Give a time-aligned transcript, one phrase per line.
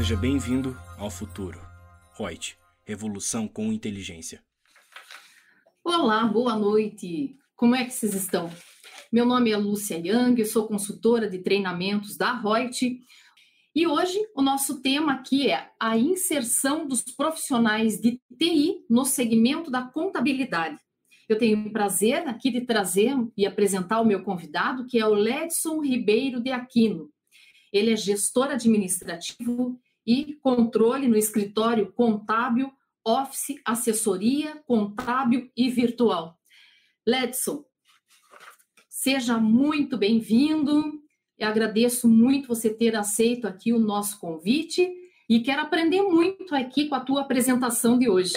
[0.00, 1.60] Seja bem-vindo ao futuro.
[2.18, 2.56] Reut,
[2.86, 4.42] revolução com inteligência.
[5.84, 7.36] Olá, boa noite.
[7.54, 8.50] Como é que vocês estão?
[9.12, 12.98] Meu nome é Lúcia Young, eu sou consultora de treinamentos da Reut.
[13.74, 19.70] E hoje o nosso tema aqui é a inserção dos profissionais de TI no segmento
[19.70, 20.78] da contabilidade.
[21.28, 25.12] Eu tenho o prazer aqui de trazer e apresentar o meu convidado, que é o
[25.12, 27.10] Ledson Ribeiro de Aquino.
[27.70, 29.78] Ele é gestor administrativo
[30.10, 32.72] e controle no escritório contábil,
[33.06, 36.36] office, assessoria, contábil e virtual.
[37.06, 37.64] Ledson,
[38.88, 41.00] seja muito bem-vindo.
[41.38, 44.92] Eu agradeço muito você ter aceito aqui o nosso convite
[45.28, 48.34] e quero aprender muito aqui com a tua apresentação de hoje.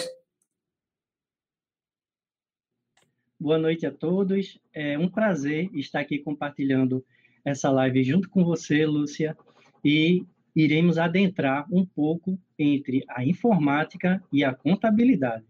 [3.40, 4.59] Boa noite a todos.
[4.72, 7.03] É um prazer estar aqui compartilhando
[7.44, 9.36] essa live junto com você, Lúcia,
[9.84, 10.23] e
[10.56, 15.45] iremos adentrar um pouco entre a informática e a contabilidade.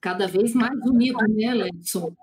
[0.00, 2.14] Cada vez mais unido, né, Ledson?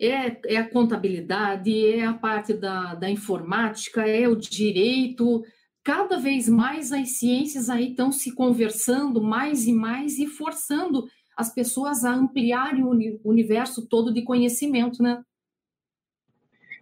[0.00, 5.44] É, é a contabilidade, é a parte da, da informática, é o direito.
[5.82, 11.52] Cada vez mais as ciências aí estão se conversando mais e mais e forçando as
[11.52, 15.22] pessoas a ampliarem o universo todo de conhecimento, né?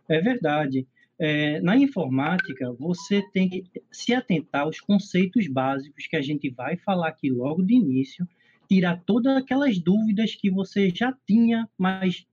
[0.08, 0.86] É verdade.
[1.18, 6.76] É, na informática, você tem que se atentar aos conceitos básicos que a gente vai
[6.76, 8.28] falar aqui logo de início,
[8.68, 12.26] tirar todas aquelas dúvidas que você já tinha, mas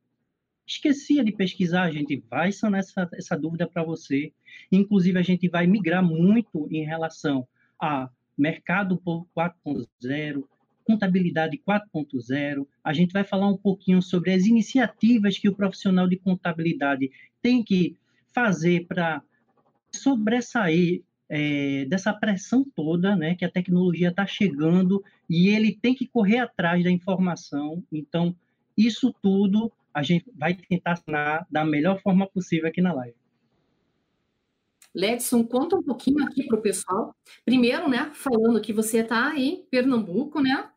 [0.67, 1.83] esquecia de pesquisar.
[1.83, 4.33] A gente vai sanar essa, essa dúvida para você.
[4.71, 7.47] Inclusive, a gente vai migrar muito em relação
[7.79, 10.43] a mercado 4.0,
[10.83, 12.67] contabilidade 4.0.
[12.83, 17.09] A gente vai falar um pouquinho sobre as iniciativas que o profissional de contabilidade
[17.41, 17.95] tem que
[18.33, 19.21] fazer para
[19.91, 26.07] sobressair é, dessa pressão toda, né, que a tecnologia está chegando e ele tem que
[26.07, 27.83] correr atrás da informação.
[27.91, 28.35] Então,
[28.77, 33.15] isso tudo a gente vai tentar assinar da melhor forma possível aqui na live.
[34.93, 37.15] Ledson, conta um pouquinho aqui para o pessoal.
[37.45, 40.69] Primeiro, né, falando que você está em Pernambuco, né?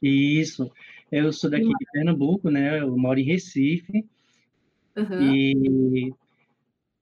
[0.00, 0.70] Isso.
[1.10, 2.80] Eu sou daqui de Pernambuco, né?
[2.80, 4.08] Eu moro em Recife.
[4.96, 5.34] Uhum.
[5.34, 6.14] E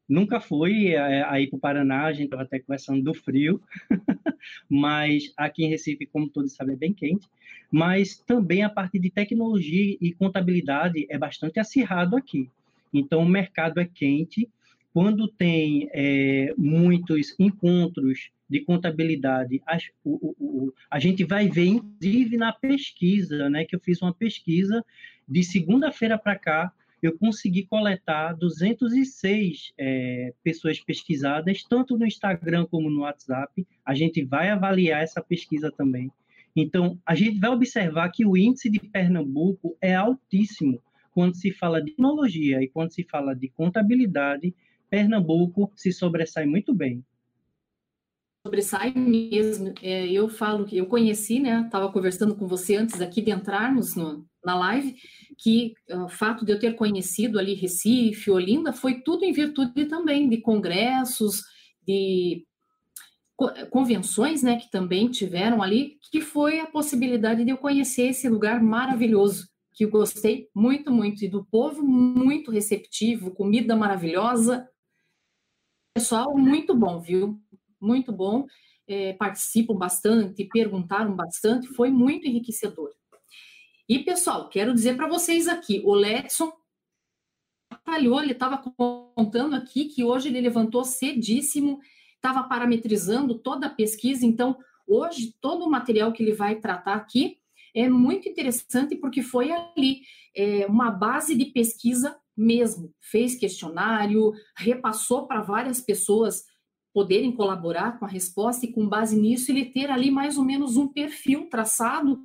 [0.09, 3.61] nunca fui é, aí para o Paraná, a gente estava até conversando do frio,
[4.69, 7.29] mas aqui em Recife, como todos sabem, é bem quente.
[7.71, 12.51] Mas também a parte de tecnologia e contabilidade é bastante acirrado aqui.
[12.93, 14.49] Então, o mercado é quente.
[14.93, 22.37] Quando tem é, muitos encontros de contabilidade, a, o, o, a gente vai ver, inclusive,
[22.37, 24.85] na pesquisa, né, que eu fiz uma pesquisa
[25.29, 32.91] de segunda-feira para cá, eu consegui coletar 206 é, pessoas pesquisadas, tanto no Instagram como
[32.91, 33.67] no WhatsApp.
[33.85, 36.11] A gente vai avaliar essa pesquisa também.
[36.55, 41.81] Então, a gente vai observar que o índice de Pernambuco é altíssimo quando se fala
[41.81, 44.55] de tecnologia e quando se fala de contabilidade.
[44.89, 47.05] Pernambuco se sobressai muito bem
[48.43, 49.75] sobressai mesmo.
[49.83, 51.63] É, eu falo que eu conheci, né?
[51.65, 54.97] Estava conversando com você antes aqui de entrarmos no, na live,
[55.39, 59.87] que uh, o fato de eu ter conhecido ali Recife, Olinda, foi tudo em virtude
[59.87, 61.43] também de congressos,
[61.87, 62.45] de
[63.37, 64.59] co convenções, né?
[64.59, 69.49] Que também tiveram ali, que foi a possibilidade de eu conhecer esse lugar maravilhoso.
[69.73, 74.69] Que eu gostei muito, muito, e do povo muito receptivo, comida maravilhosa,
[75.95, 77.41] pessoal muito bom, viu?
[77.81, 78.47] Muito bom,
[78.87, 82.91] é, participam bastante, perguntaram bastante, foi muito enriquecedor.
[83.89, 86.53] E, pessoal, quero dizer para vocês aqui, o Letson
[87.71, 91.81] batalhou, ele estava contando aqui que hoje ele levantou cedíssimo,
[92.15, 97.39] estava parametrizando toda a pesquisa, então, hoje, todo o material que ele vai tratar aqui
[97.75, 100.03] é muito interessante porque foi ali
[100.37, 102.93] é, uma base de pesquisa mesmo.
[103.01, 106.45] Fez questionário, repassou para várias pessoas
[106.93, 110.77] poderem colaborar com a resposta e com base nisso ele ter ali mais ou menos
[110.77, 112.21] um perfil traçado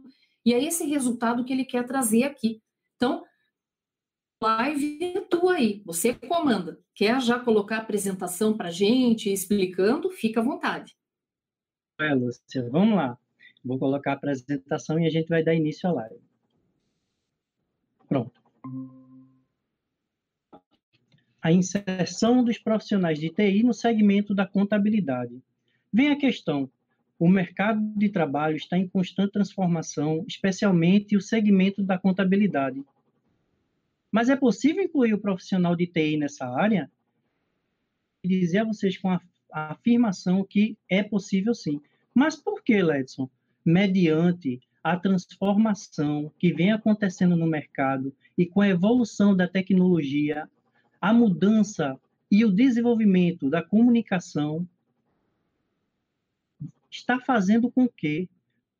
[0.45, 2.61] e é esse resultado que ele quer trazer aqui.
[2.95, 3.23] Então,
[4.41, 6.79] live é tua aí, você comanda.
[6.93, 10.11] Quer já colocar a apresentação para gente, explicando?
[10.11, 10.95] Fica à vontade.
[11.99, 13.17] É, Lúcia, vamos lá.
[13.63, 16.21] Vou colocar a apresentação e a gente vai dar início à live.
[18.07, 18.45] Pronto
[21.45, 25.39] a inserção dos profissionais de TI no segmento da contabilidade.
[25.93, 26.67] Vem a questão:
[27.19, 32.83] o mercado de trabalho está em constante transformação, especialmente o segmento da contabilidade.
[34.11, 36.89] Mas é possível incluir o profissional de TI nessa área?
[38.23, 39.21] E dizer a vocês com a,
[39.53, 41.79] a afirmação que é possível sim.
[42.11, 43.29] Mas por que, Ledson?
[43.63, 50.49] Mediante a transformação que vem acontecendo no mercado e com a evolução da tecnologia,
[51.01, 51.99] a mudança
[52.31, 54.67] e o desenvolvimento da comunicação
[56.89, 58.29] está fazendo com que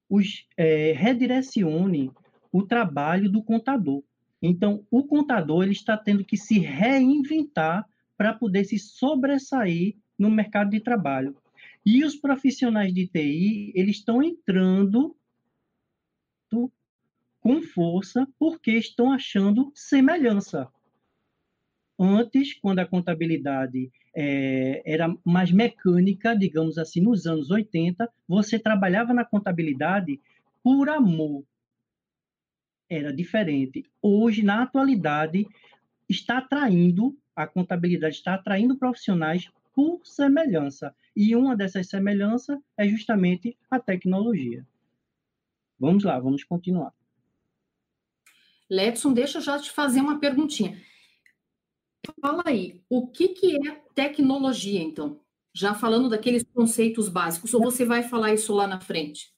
[0.10, 2.12] os, é, redirecione
[2.52, 4.04] o trabalho do contador.
[4.42, 7.86] Então, o contador ele está tendo que se reinventar
[8.18, 11.36] para poder se sobressair no mercado de trabalho.
[11.86, 15.16] E os profissionais de TI, eles estão entrando
[17.46, 20.68] com força porque estão achando semelhança.
[21.98, 29.14] Antes, quando a contabilidade é, era mais mecânica, digamos assim, nos anos 80, você trabalhava
[29.14, 30.20] na contabilidade
[30.64, 31.44] por amor.
[32.90, 33.86] Era diferente.
[34.02, 35.48] Hoje, na atualidade,
[36.10, 40.96] está atraindo, a contabilidade está atraindo profissionais por semelhança.
[41.16, 44.66] E uma dessas semelhanças é justamente a tecnologia.
[45.80, 46.94] Vamos lá, vamos continuar.
[48.70, 50.78] Ledson, deixa eu já te fazer uma perguntinha.
[52.22, 55.20] Fala aí, o que, que é tecnologia, então?
[55.54, 59.34] Já falando daqueles conceitos básicos, ou você vai falar isso lá na frente?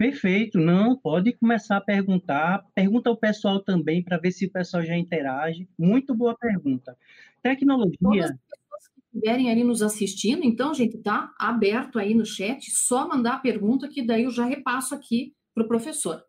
[0.00, 2.64] Perfeito, não, pode começar a perguntar.
[2.74, 5.68] Pergunta ao pessoal também para ver se o pessoal já interage.
[5.78, 6.96] Muito boa pergunta.
[7.42, 7.98] Tecnologia.
[8.00, 12.70] Todas as pessoas que estiverem ali nos assistindo, então, gente, tá aberto aí no chat,
[12.70, 16.24] só mandar a pergunta que daí eu já repasso aqui para o professor.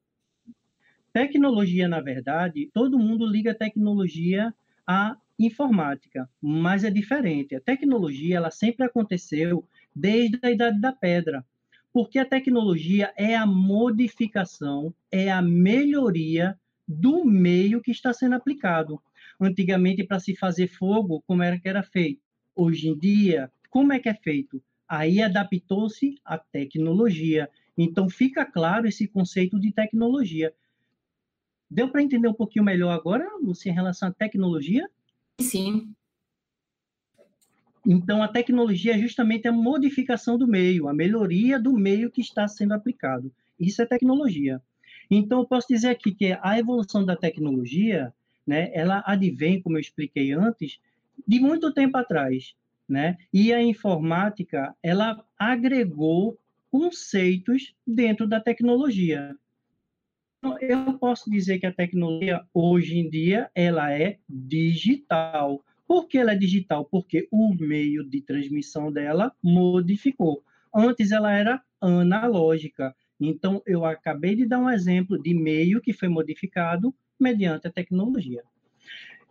[1.13, 4.53] Tecnologia, na verdade, todo mundo liga tecnologia
[4.85, 5.15] à
[5.45, 7.55] informática, mas é diferente.
[7.55, 11.45] A tecnologia ela sempre aconteceu desde a Idade da Pedra,
[11.93, 16.57] porque a tecnologia é a modificação, é a melhoria
[16.87, 19.01] do meio que está sendo aplicado.
[19.39, 22.21] Antigamente, para se fazer fogo, como era que era feito?
[22.55, 24.61] Hoje em dia, como é que é feito?
[24.87, 27.49] Aí adaptou-se a tecnologia.
[27.77, 30.53] Então, fica claro esse conceito de tecnologia.
[31.69, 34.89] Deu para entender um pouquinho melhor agora, Lúcia, em relação à tecnologia?
[35.41, 35.95] Sim.
[37.85, 42.47] Então, a tecnologia é justamente a modificação do meio, a melhoria do meio que está
[42.47, 43.31] sendo aplicado.
[43.59, 44.61] Isso é tecnologia.
[45.09, 48.13] Então, eu posso dizer aqui que a evolução da tecnologia,
[48.45, 50.79] né, ela advém, como eu expliquei antes,
[51.27, 52.55] de muito tempo atrás,
[52.87, 53.17] né?
[53.33, 56.37] E a informática, ela agregou
[56.71, 59.35] conceitos dentro da tecnologia.
[60.43, 65.63] Então, eu posso dizer que a tecnologia hoje em dia ela é digital.
[65.87, 66.83] Por que ela é digital?
[66.83, 70.43] Porque o meio de transmissão dela modificou.
[70.73, 72.95] Antes ela era analógica.
[73.19, 78.43] Então eu acabei de dar um exemplo de meio que foi modificado mediante a tecnologia.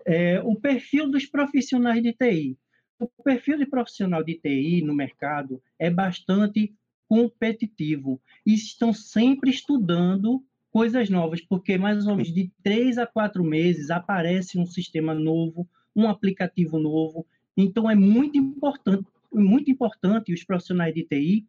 [0.07, 2.57] É, o perfil dos profissionais de TI.
[3.01, 6.73] O perfil de profissional de TI no mercado é bastante
[7.09, 13.45] competitivo e estão sempre estudando coisas novas, porque mais ou menos de três a quatro
[13.45, 17.27] meses aparece um sistema novo, um aplicativo novo.
[17.57, 21.47] Então é muito importante, muito importante os profissionais de TI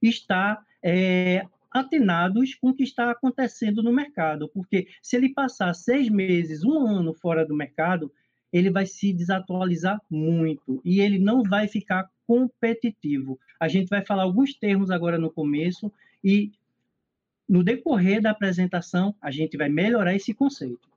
[0.00, 6.08] estar é, atenados com o que está acontecendo no mercado, porque se ele passar seis
[6.08, 8.12] meses, um ano fora do mercado,
[8.52, 13.38] ele vai se desatualizar muito e ele não vai ficar competitivo.
[13.58, 15.90] A gente vai falar alguns termos agora no começo
[16.22, 16.52] e
[17.52, 20.88] no decorrer da apresentação, a gente vai melhorar esse conceito.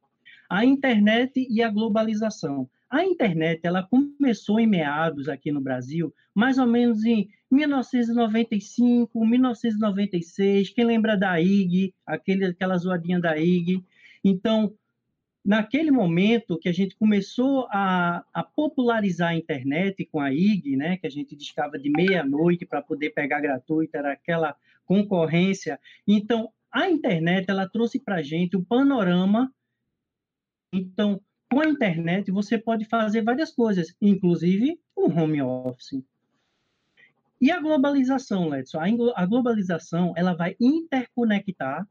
[0.50, 2.69] A internet e a globalização.
[2.89, 10.69] A internet ela começou em meados aqui no Brasil, mais ou menos em 1995, 1996.
[10.69, 13.83] Quem lembra da IG, aquele, aquela zoadinha da IG?
[14.24, 14.74] Então,
[15.43, 20.95] naquele momento que a gente começou a, a, popularizar a internet com a IG, né,
[20.95, 24.55] que a gente discava de meia-noite para poder pegar gratuito, era aquela
[24.86, 25.80] concorrência.
[26.08, 29.51] Então, a internet ela trouxe para a gente o panorama.
[30.74, 36.04] Então, com a internet você pode fazer várias coisas, inclusive o um home office.
[37.39, 38.80] E a globalização, Ledson?
[39.15, 41.88] A globalização ela vai interconectar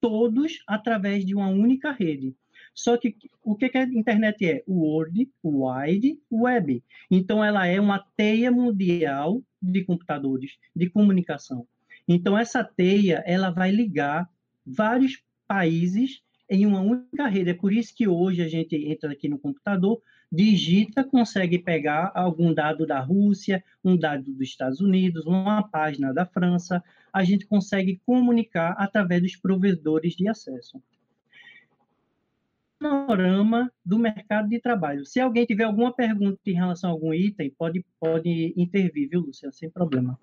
[0.00, 2.36] todos através de uma única rede.
[2.74, 4.62] Só que o que, que a internet é?
[4.66, 6.84] O Wide Web.
[7.10, 11.66] Então, ela é uma teia mundial de computadores, de comunicação.
[12.06, 14.28] Então, essa teia ela vai ligar
[14.66, 17.50] vários países em uma única rede.
[17.50, 22.52] É por isso que hoje a gente entra aqui no computador, digita, consegue pegar algum
[22.52, 26.82] dado da Rússia, um dado dos Estados Unidos, uma página da França,
[27.12, 30.82] a gente consegue comunicar através dos provedores de acesso.
[32.78, 35.06] panorama do mercado de trabalho.
[35.06, 39.50] Se alguém tiver alguma pergunta em relação a algum item, pode, pode intervir, viu, Lúcia?
[39.52, 40.18] Sem problema.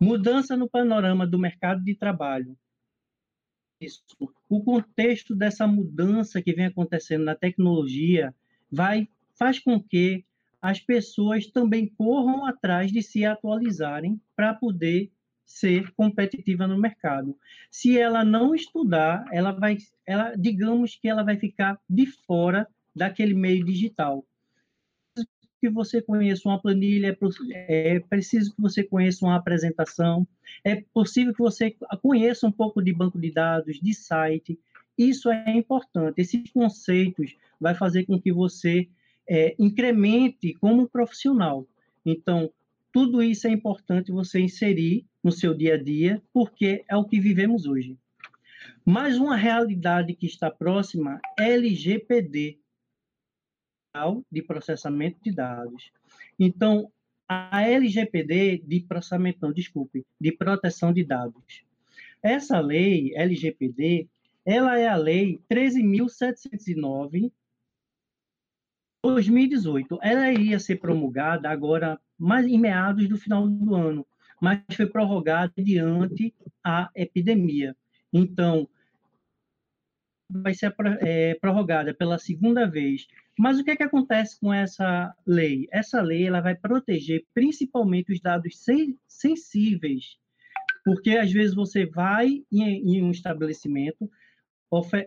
[0.00, 2.56] Mudança no panorama do mercado de trabalho.
[3.80, 4.02] Isso.
[4.48, 8.34] O contexto dessa mudança que vem acontecendo na tecnologia
[8.70, 10.24] vai faz com que
[10.60, 15.10] as pessoas também corram atrás de se atualizarem para poder
[15.46, 17.36] ser competitiva no mercado.
[17.70, 23.34] Se ela não estudar, ela vai, ela, digamos que ela vai ficar de fora daquele
[23.34, 24.24] meio digital.
[25.60, 27.16] Que você conheça uma planilha,
[27.52, 30.26] é, é preciso que você conheça uma apresentação,
[30.64, 34.58] é possível que você conheça um pouco de banco de dados, de site.
[34.96, 36.20] Isso é importante.
[36.20, 38.88] Esses conceitos vai fazer com que você
[39.28, 41.66] é, incremente como profissional.
[42.04, 42.50] Então,
[42.92, 47.20] tudo isso é importante você inserir no seu dia a dia, porque é o que
[47.20, 47.96] vivemos hoje.
[48.84, 52.58] Mais uma realidade que está próxima é LGPD,
[54.30, 55.90] de processamento de dados.
[56.38, 56.90] Então,
[57.28, 61.64] a LGPD de processamento, não, desculpe, de proteção de dados.
[62.22, 64.08] Essa lei, LGPD,
[64.44, 67.32] ela é a lei 13.709
[69.02, 69.98] 2018.
[70.02, 74.06] Ela iria ser promulgada agora, mais em meados do final do ano,
[74.40, 77.76] mas foi prorrogada diante a epidemia.
[78.12, 78.68] Então,
[80.30, 83.06] vai ser é, prorrogada pela segunda vez.
[83.40, 85.66] Mas o que, é que acontece com essa lei?
[85.72, 90.18] Essa lei ela vai proteger principalmente os dados sen sensíveis,
[90.84, 94.10] porque às vezes você vai em, em um estabelecimento,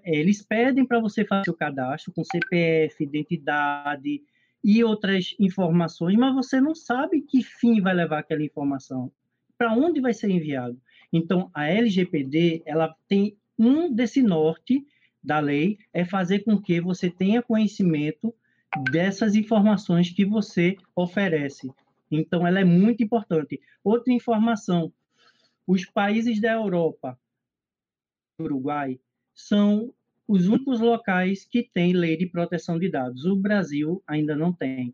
[0.04, 4.24] eles pedem para você fazer o cadastro com CPF, identidade
[4.63, 9.12] e outras informações, mas você não sabe que fim vai levar aquela informação,
[9.56, 10.82] para onde vai ser enviado.
[11.13, 14.84] Então, a LGPD, ela tem um desse norte
[15.24, 18.34] da lei, é fazer com que você tenha conhecimento
[18.92, 21.72] dessas informações que você oferece.
[22.12, 23.62] Então, ela é muito importante.
[23.84, 24.92] Outra informação,
[25.65, 27.20] os países da Europa,
[28.39, 29.00] Uruguai,
[29.34, 29.94] são
[30.27, 33.25] os únicos locais que têm lei de proteção de dados.
[33.25, 34.94] O Brasil ainda não tem.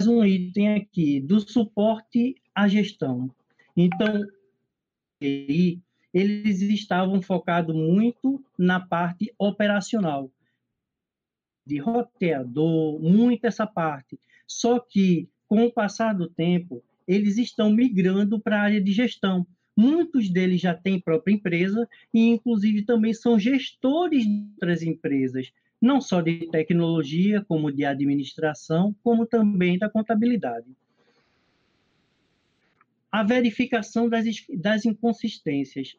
[0.00, 3.34] Mais um item aqui, do suporte à gestão.
[3.76, 4.24] Então,
[6.12, 10.30] eles estavam focados muito na parte operacional,
[11.66, 14.18] de roteador, muito essa parte.
[14.46, 19.46] Só que, com o passar do tempo, eles estão migrando para a área de gestão.
[19.76, 26.00] Muitos deles já têm própria empresa e, inclusive, também são gestores de outras empresas, não
[26.00, 30.66] só de tecnologia, como de administração, como também da contabilidade.
[33.10, 34.24] A verificação das,
[34.58, 35.96] das inconsistências.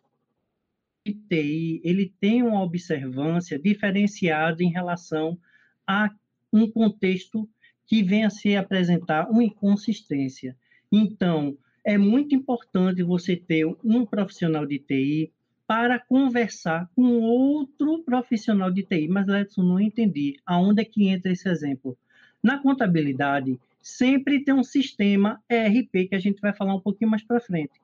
[1.07, 5.39] O TI ele tem uma observância diferenciada em relação
[5.87, 6.11] a
[6.53, 7.49] um contexto
[7.87, 10.55] que venha a se apresentar uma inconsistência.
[10.91, 15.31] Então, é muito importante você ter um profissional de TI
[15.65, 19.07] para conversar com outro profissional de TI.
[19.07, 20.35] Mas, Letson, não entendi.
[20.45, 21.97] Aonde é que entra esse exemplo?
[22.43, 27.23] Na contabilidade, sempre tem um sistema ERP, que a gente vai falar um pouquinho mais
[27.23, 27.79] para frente.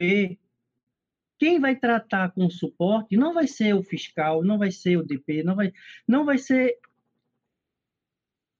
[0.00, 0.38] E
[1.38, 5.42] quem vai tratar com suporte não vai ser o fiscal, não vai ser o DP,
[5.42, 5.72] não vai,
[6.06, 6.78] não vai ser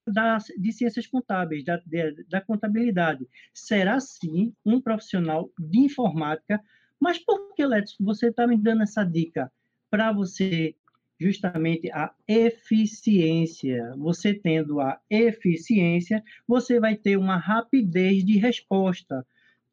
[0.06, 3.26] da, de ciências contábeis, da, de, da contabilidade.
[3.52, 6.62] Será sim um profissional de informática,
[7.00, 9.52] mas por que, Letos, você está me dando essa dica?
[9.90, 10.74] Para você,
[11.18, 13.92] justamente, a eficiência.
[13.96, 19.26] Você tendo a eficiência, você vai ter uma rapidez de resposta.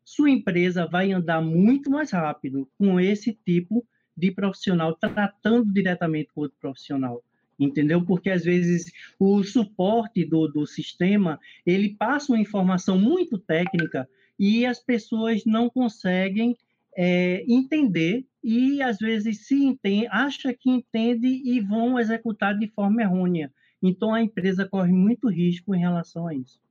[0.03, 3.85] Sua empresa vai andar muito mais rápido com esse tipo
[4.15, 7.23] de profissional, tratando diretamente com outro profissional
[7.59, 8.03] entendeu?
[8.03, 14.65] Porque às vezes o suporte do, do sistema ele passa uma informação muito técnica e
[14.65, 16.57] as pessoas não conseguem
[16.95, 23.01] é, entender e às vezes se entende, acha que entende e vão executar de forma
[23.01, 23.51] errônea.
[23.81, 26.61] Então a empresa corre muito risco em relação a isso.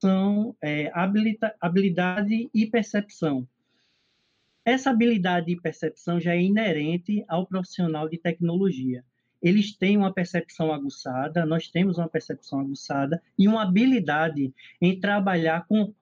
[0.00, 0.90] São é,
[1.60, 3.46] habilidade e percepção.
[4.64, 9.04] Essa habilidade de percepção já é inerente ao profissional de tecnologia.
[9.42, 15.66] Eles têm uma percepção aguçada, nós temos uma percepção aguçada e uma habilidade em trabalhar
[15.66, 15.92] com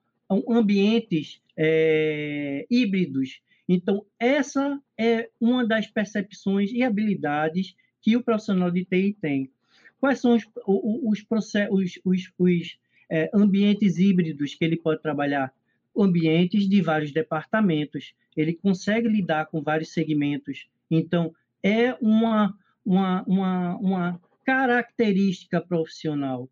[0.49, 3.41] ambientes é, híbridos.
[3.67, 9.51] Então, essa é uma das percepções e habilidades que o profissional de TI tem.
[9.99, 12.77] Quais são os, os, os, os, os
[13.09, 15.51] é, ambientes híbridos que ele pode trabalhar?
[15.97, 20.67] ambientes de vários departamentos, ele consegue lidar com vários segmentos.
[20.91, 22.55] Então, é uma,
[22.85, 26.49] uma, uma, uma característica profissional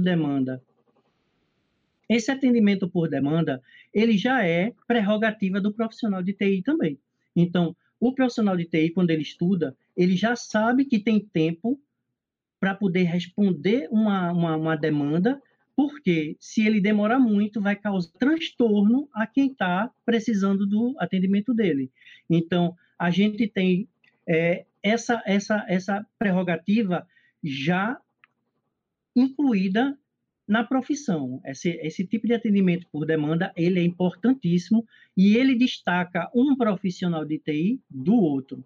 [0.00, 0.62] demanda.
[2.14, 6.98] Esse atendimento por demanda, ele já é prerrogativa do profissional de TI também.
[7.34, 11.80] Então, o profissional de TI, quando ele estuda, ele já sabe que tem tempo
[12.60, 15.40] para poder responder uma, uma, uma demanda
[15.74, 21.90] porque se ele demorar muito, vai causar transtorno a quem está precisando do atendimento dele.
[22.28, 23.88] Então, a gente tem
[24.28, 27.06] é, essa, essa, essa prerrogativa
[27.42, 27.98] já
[29.16, 29.98] incluída
[30.52, 31.40] na profissão.
[31.46, 37.24] Esse, esse tipo de atendimento por demanda, ele é importantíssimo e ele destaca um profissional
[37.24, 38.62] de TI do outro.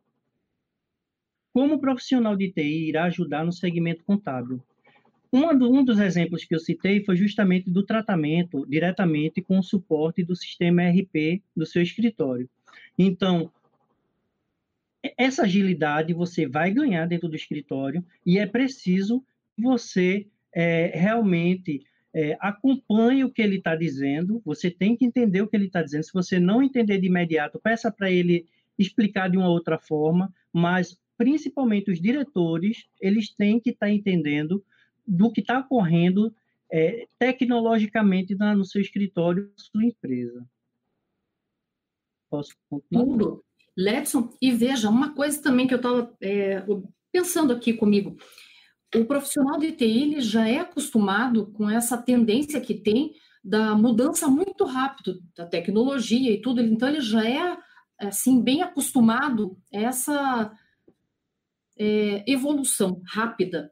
[1.53, 4.61] Como o profissional de TI irá ajudar no segmento contábil?
[5.33, 10.35] Um, dos exemplos que eu citei foi justamente do tratamento diretamente com o suporte do
[10.35, 12.49] sistema RP do seu escritório.
[12.99, 13.53] Então,
[15.17, 19.25] essa agilidade você vai ganhar dentro do escritório e é preciso
[19.57, 20.27] você
[20.57, 21.85] é, realmente
[22.15, 24.41] é, acompanhe o que ele está dizendo.
[24.43, 26.05] Você tem que entender o que ele está dizendo.
[26.05, 28.47] Se você não entender de imediato, peça para ele
[28.79, 34.65] explicar de uma outra forma, mas principalmente os diretores, eles têm que estar tá entendendo
[35.07, 36.35] do que está ocorrendo
[36.73, 40.43] é, tecnologicamente na, no seu escritório, sua empresa.
[42.31, 43.05] Posso continuar?
[43.05, 43.45] Tudo.
[43.77, 46.65] Ledson, e veja, uma coisa também que eu estava é,
[47.13, 48.17] pensando aqui comigo.
[48.95, 54.29] O profissional de TI ele já é acostumado com essa tendência que tem da mudança
[54.29, 57.57] muito rápido da tecnologia e tudo, então ele já é
[57.99, 60.53] assim bem acostumado a essa
[61.79, 63.71] é, evolução rápida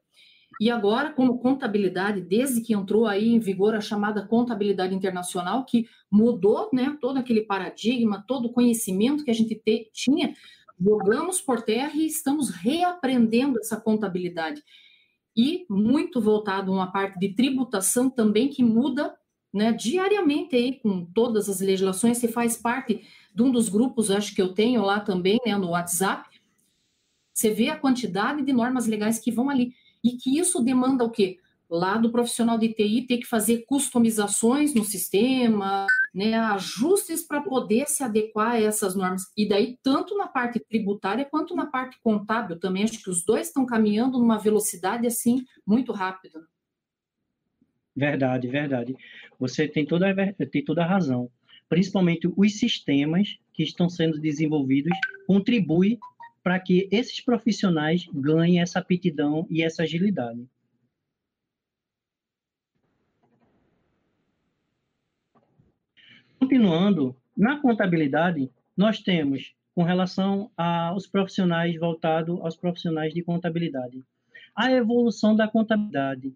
[0.60, 5.86] e agora, como contabilidade, desde que entrou aí em vigor a chamada contabilidade internacional, que
[6.10, 10.34] mudou né, todo aquele paradigma, todo o conhecimento que a gente te, tinha,
[10.80, 14.62] jogamos por terra e estamos reaprendendo essa contabilidade.
[15.36, 19.14] E muito voltado a uma parte de tributação também que muda
[19.52, 22.18] né, diariamente aí com todas as legislações.
[22.18, 23.04] Você faz parte
[23.34, 26.28] de um dos grupos, acho que eu tenho lá também, né, no WhatsApp.
[27.32, 31.10] Você vê a quantidade de normas legais que vão ali e que isso demanda o
[31.10, 31.38] quê?
[31.76, 37.88] Lá do profissional de TI ter que fazer customizações no sistema, né, ajustes para poder
[37.88, 39.22] se adequar a essas normas.
[39.36, 43.48] E daí, tanto na parte tributária quanto na parte contábil também, acho que os dois
[43.48, 46.46] estão caminhando numa velocidade assim muito rápida.
[47.96, 48.94] Verdade, verdade.
[49.40, 51.28] Você tem toda, a, tem toda a razão.
[51.68, 55.98] Principalmente os sistemas que estão sendo desenvolvidos contribuem
[56.40, 60.46] para que esses profissionais ganhem essa aptidão e essa agilidade.
[66.44, 74.04] Continuando, na contabilidade, nós temos, com relação aos profissionais voltado aos profissionais de contabilidade,
[74.54, 76.34] a evolução da contabilidade.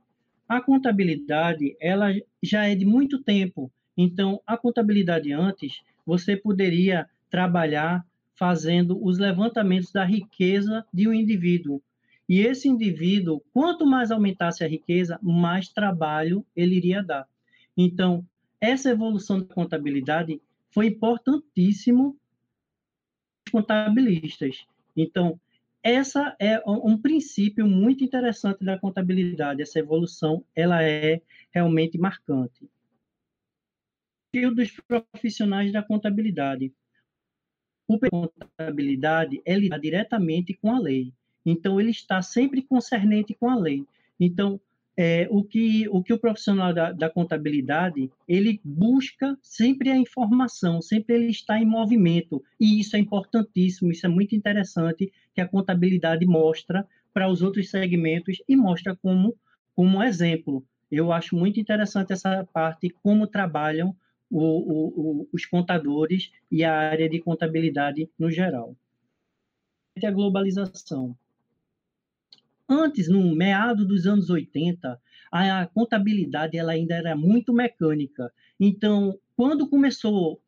[0.49, 2.09] A contabilidade, ela
[2.43, 3.71] já é de muito tempo.
[3.95, 8.03] Então, a contabilidade antes, você poderia trabalhar
[8.35, 11.83] fazendo os levantamentos da riqueza de um indivíduo.
[12.27, 17.29] E esse indivíduo, quanto mais aumentasse a riqueza, mais trabalho ele iria dar.
[17.77, 18.25] Então,
[18.61, 20.41] essa evolução da contabilidade
[20.71, 22.17] foi importantíssimo
[23.45, 24.67] para os contabilistas.
[24.97, 25.41] Então,
[25.83, 29.63] essa é um princípio muito interessante da contabilidade.
[29.63, 32.69] Essa evolução, ela é realmente marcante.
[34.35, 36.73] E o dos profissionais da contabilidade
[37.89, 41.15] o contabilidade é lidar diretamente com a lei.
[41.45, 43.87] Então, ele está sempre concernente com a lei.
[44.21, 44.61] Então,
[45.01, 50.83] é, o, que, o que o profissional da, da, contabilidade, ele busca sempre a informação,
[50.83, 52.43] sempre ele está em movimento.
[52.59, 56.85] E isso é importantíssimo, isso é muito interessante que a contabilidade mostra
[57.15, 59.37] para os outros segmentos e mostra como,
[59.73, 60.67] como exemplo.
[60.91, 63.95] Eu acho muito interessante essa parte, como trabalham
[64.29, 68.75] o, o, os contadores e a área de contabilidade no geral.
[70.05, 71.17] A globalização.
[72.69, 75.01] Antes, no meado dos anos 80,
[75.33, 78.31] a contabilidade ela ainda era muito mecânica.
[78.61, 80.43] Então, quando começou,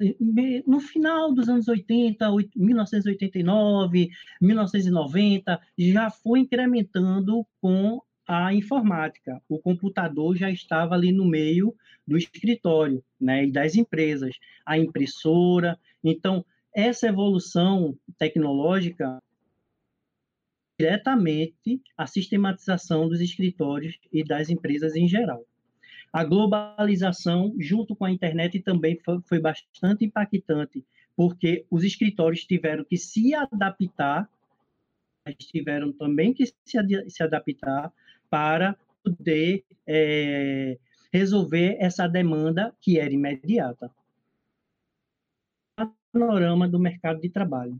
[0.66, 9.40] no final dos anos 80, 1989, 1990, já foi incrementando com a informática.
[9.48, 11.74] O computador já estava ali no meio
[12.06, 15.78] do escritório, né, e das empresas, a impressora.
[16.02, 19.22] Então, essa evolução tecnológica
[20.80, 25.44] diretamente a sistematização dos escritórios e das empresas em geral.
[26.10, 30.82] A globalização, junto com a internet, também foi, bastante impactante,
[31.14, 34.26] porque os escritórios tiveram que se adaptar,
[35.38, 36.54] tiveram também que se,
[37.08, 37.92] se adaptar
[38.30, 40.78] para poder é,
[41.12, 43.90] resolver essa demanda que era imediata.
[46.10, 47.78] Panorama do mercado de trabalho.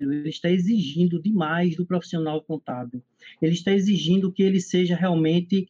[0.00, 3.02] Ele está exigindo demais do profissional contábil.
[3.40, 5.68] Ele está exigindo que ele seja realmente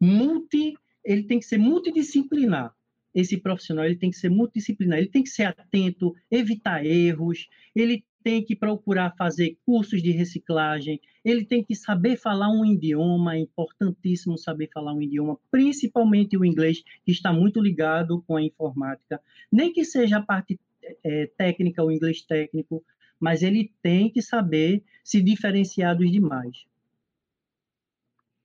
[0.00, 2.74] multi, ele tem que ser multidisciplinar.
[3.14, 8.04] Esse profissional ele tem que ser multidisciplinar, ele tem que ser atento, evitar erros, ele
[8.22, 13.38] tem que procurar fazer cursos de reciclagem, ele tem que saber falar um idioma, é
[13.38, 19.20] importantíssimo saber falar um idioma, principalmente o inglês, que está muito ligado com a informática,
[19.50, 20.58] nem que seja a parte
[21.04, 22.84] é, técnica, o inglês técnico,
[23.18, 26.66] mas ele tem que saber se diferenciar dos demais.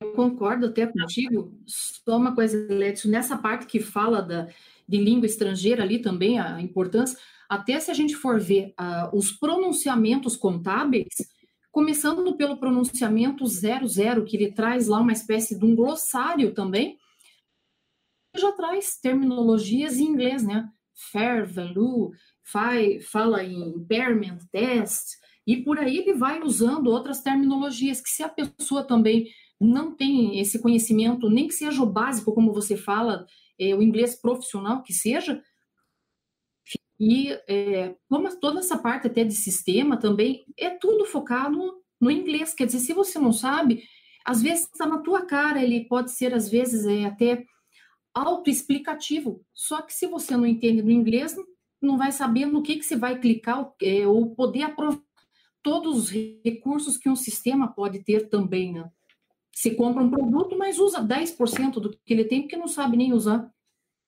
[0.02, 1.58] Eu concordo até contigo.
[1.66, 4.48] Só uma coisa, Lécio, nessa parte que fala da,
[4.88, 9.32] de língua estrangeira ali também, a importância, até se a gente for ver uh, os
[9.32, 11.08] pronunciamentos contábeis,
[11.72, 16.98] começando pelo pronunciamento 00, que ele traz lá uma espécie de um glossário também,
[18.36, 20.70] já traz terminologias em inglês, né?
[21.12, 22.12] Fair value,
[22.44, 28.30] fala em impairment test, e por aí ele vai usando outras terminologias que se a
[28.30, 29.28] pessoa também
[29.60, 33.26] não tem esse conhecimento, nem que seja o básico, como você fala,
[33.60, 35.42] é, o inglês profissional que seja,
[37.00, 37.96] e é,
[38.40, 42.54] toda essa parte até de sistema também, é tudo focado no inglês.
[42.54, 43.84] Quer dizer, se você não sabe,
[44.26, 47.44] às vezes está na tua cara, ele pode ser, às vezes, é, até
[48.14, 49.44] autoexplicativo.
[49.54, 51.36] Só que se você não entende no inglês,
[51.86, 55.04] não vai saber no que, que você vai clicar é, ou poder aproveitar
[55.64, 58.90] todos os recursos que um sistema pode ter também, né?
[59.56, 63.14] Se compra um produto, mas usa 10% do que ele tem porque não sabe nem
[63.14, 63.50] usar.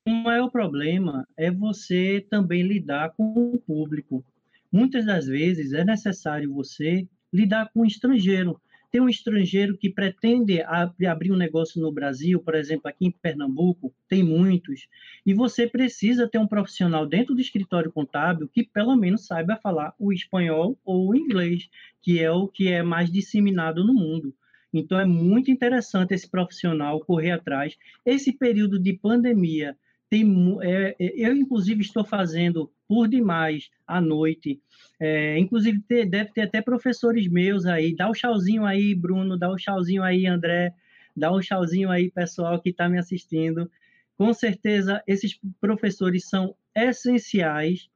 [0.07, 4.23] O maior problema é você também lidar com o público.
[4.71, 8.59] Muitas das vezes é necessário você lidar com o estrangeiro.
[8.91, 13.93] Tem um estrangeiro que pretende abrir um negócio no Brasil, por exemplo, aqui em Pernambuco,
[14.07, 14.87] tem muitos,
[15.25, 19.93] e você precisa ter um profissional dentro do escritório contábil que pelo menos saiba falar
[19.99, 21.69] o espanhol ou o inglês,
[22.01, 24.33] que é o que é mais disseminado no mundo.
[24.73, 27.77] Então, é muito interessante esse profissional correr atrás.
[28.05, 29.77] Esse período de pandemia,
[30.09, 30.25] tem,
[30.61, 34.61] é, é, eu, inclusive, estou fazendo por demais à noite.
[34.99, 37.95] É, inclusive, ter, deve ter até professores meus aí.
[37.95, 39.37] Dá o um tchauzinho aí, Bruno.
[39.37, 40.73] Dá o um tchauzinho aí, André.
[41.15, 43.69] Dá o um tchauzinho aí, pessoal que está me assistindo.
[44.17, 47.89] Com certeza, esses professores são essenciais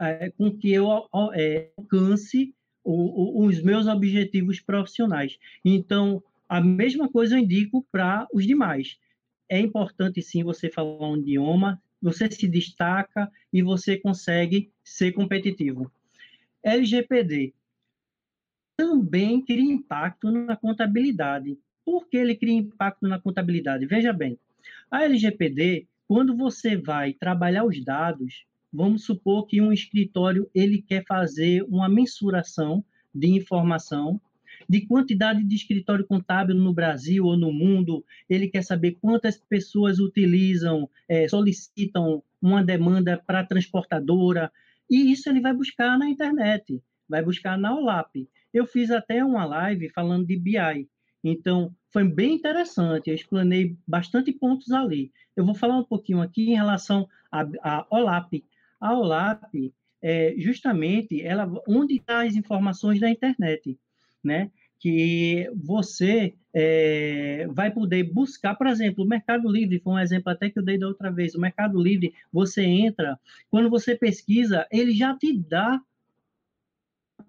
[0.00, 0.86] é, com que eu
[1.34, 2.54] é, alcance
[2.84, 5.38] o, o, os meus objetivos profissionais.
[5.64, 8.98] Então, a mesma coisa eu indico para os demais.
[9.48, 15.90] É importante sim você falar um idioma, você se destaca e você consegue ser competitivo.
[16.62, 17.54] LGPD
[18.76, 21.58] também cria impacto na contabilidade.
[21.84, 23.86] Por que ele cria impacto na contabilidade?
[23.86, 24.38] Veja bem,
[24.90, 31.04] a LGPD, quando você vai trabalhar os dados, Vamos supor que um escritório ele quer
[31.06, 32.84] fazer uma mensuração
[33.14, 34.20] de informação
[34.68, 39.98] de quantidade de escritório contábil no Brasil ou no mundo, ele quer saber quantas pessoas
[39.98, 44.52] utilizam, é, solicitam uma demanda para transportadora,
[44.90, 48.28] e isso ele vai buscar na internet, vai buscar na OLAP.
[48.52, 50.88] Eu fiz até uma live falando de BI,
[51.24, 55.10] então foi bem interessante, eu explanei bastante pontos ali.
[55.34, 58.44] Eu vou falar um pouquinho aqui em relação à OLAP,
[58.80, 63.78] a OLAP, é, justamente, ela, onde está as informações da internet,
[64.22, 64.50] né?
[64.78, 70.50] Que você é, vai poder buscar, por exemplo, o Mercado Livre, foi um exemplo até
[70.50, 71.34] que eu dei da outra vez.
[71.34, 73.18] O Mercado Livre, você entra,
[73.50, 75.80] quando você pesquisa, ele já te dá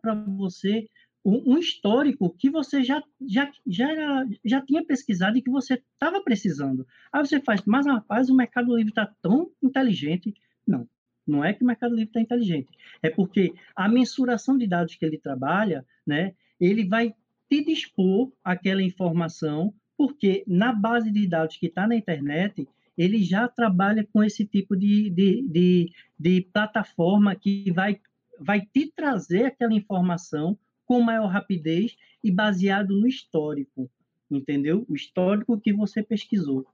[0.02, 0.88] para você
[1.24, 6.22] um, um, histórico que você já, já, já, já tinha pesquisado e que você estava
[6.24, 6.88] precisando.
[7.12, 10.34] Aí você faz, mas rapaz, o Mercado Livre está tão inteligente.
[10.66, 10.88] Não,
[11.28, 12.70] não é que o Mercado Livre está inteligente,
[13.02, 17.14] é porque a mensuração de dados que ele trabalha, né, ele vai
[17.50, 23.48] te dispor aquela informação, porque na base de dados que está na internet, ele já
[23.48, 28.00] trabalha com esse tipo de, de, de, de plataforma que vai,
[28.40, 33.90] vai te trazer aquela informação com maior rapidez e baseado no histórico,
[34.30, 34.86] entendeu?
[34.90, 36.66] O histórico que você pesquisou.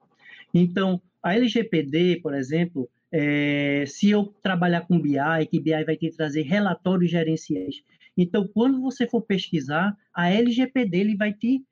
[0.54, 5.18] Então, a LGPD, por exemplo, é, se eu trabalhar com BI,
[5.50, 7.84] que BI vai te trazer relatórios gerenciais.
[8.17, 11.63] Então, quando você for pesquisar, a LGPD ele vai te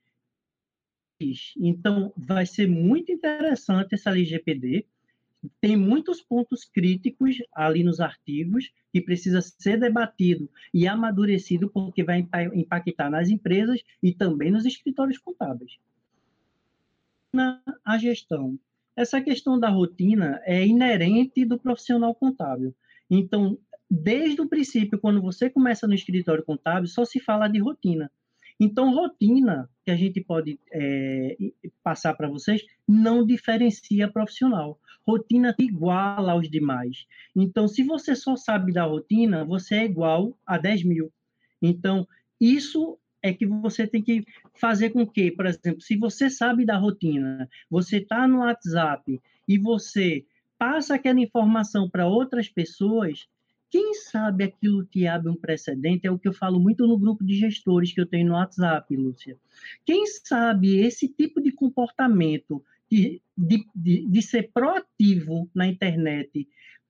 [1.57, 4.85] então, vai ser muito interessante essa LGPD,
[5.59, 12.27] tem muitos pontos críticos ali nos artigos que precisa ser debatido e amadurecido porque vai
[12.53, 15.77] impactar nas empresas e também nos escritórios contábeis.
[17.31, 18.57] Na a gestão.
[18.95, 22.73] Essa questão da rotina é inerente do profissional contábil.
[23.09, 23.57] Então,
[23.95, 28.11] desde o princípio, quando você começa no escritório contábil, só se fala de rotina.
[28.59, 31.37] Então, rotina, que a gente pode é,
[31.83, 34.79] passar para vocês, não diferencia profissional.
[35.07, 37.05] Rotina te iguala aos demais.
[37.35, 41.11] Então, se você só sabe da rotina, você é igual a 10 mil.
[41.61, 42.07] Então,
[42.41, 44.25] isso é que você tem que
[44.55, 49.57] fazer com que, por exemplo, se você sabe da rotina, você está no WhatsApp e
[49.57, 50.25] você
[50.57, 53.27] passa aquela informação para outras pessoas,
[53.73, 57.25] quem sabe aquilo te abre um precedente, é o que eu falo muito no grupo
[57.25, 59.35] de gestores que eu tenho no WhatsApp, Lúcia.
[59.83, 66.47] Quem sabe esse tipo de comportamento de, de, de, de ser proativo na internet,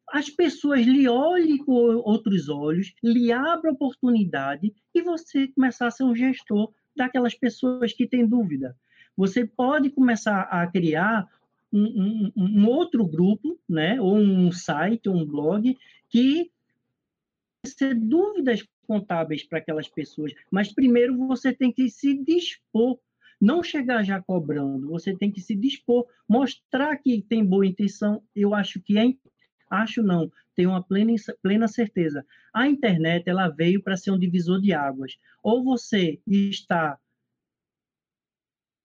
[0.10, 6.04] as pessoas lhe olhem com outros olhos, lhe abram oportunidade e você começar a ser
[6.04, 8.76] um gestor daquelas pessoas que têm dúvida.
[9.16, 11.30] Você pode começar a criar
[11.72, 15.78] um, um, um outro grupo, né, ou um site, ou um blog,
[16.10, 16.52] que
[17.66, 23.00] ser dúvidas contábeis para aquelas pessoas, mas primeiro você tem que se dispor,
[23.40, 28.24] não chegar já cobrando, você tem que se dispor, mostrar que tem boa intenção.
[28.36, 29.14] Eu acho que é,
[29.70, 32.26] acho não, tenho uma plena, plena certeza.
[32.54, 35.18] A internet ela veio para ser um divisor de águas.
[35.42, 36.98] Ou você está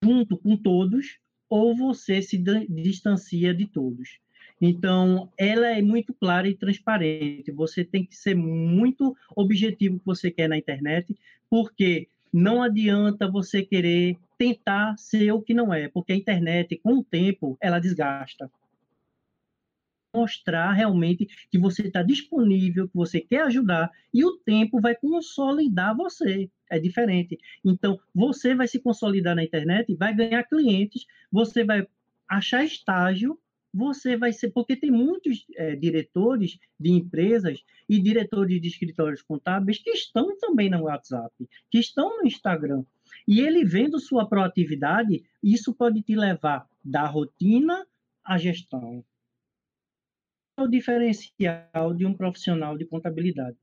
[0.03, 2.39] junto com todos, ou você se
[2.69, 4.19] distancia de todos.
[4.61, 7.53] Então, ela é muito clara e transparente.
[7.53, 11.17] Você tem que ser muito objetivo que você quer na internet,
[11.49, 16.99] porque não adianta você querer tentar ser o que não é, porque a internet, com
[16.99, 18.51] o tempo, ela desgasta.
[20.15, 25.97] Mostrar realmente que você está disponível, que você quer ajudar, e o tempo vai consolidar
[25.97, 26.51] você.
[26.71, 27.39] É diferente.
[27.65, 31.87] Então, você vai se consolidar na internet, vai ganhar clientes, você vai
[32.29, 33.39] achar estágio
[33.73, 39.79] você vai ser, porque tem muitos é, diretores de empresas e diretores de escritórios contábeis
[39.79, 41.33] que estão também no WhatsApp,
[41.71, 42.85] que estão no Instagram.
[43.27, 47.87] E ele vendo sua proatividade, isso pode te levar da rotina
[48.25, 49.05] à gestão.
[50.59, 53.57] É o diferencial de um profissional de contabilidade.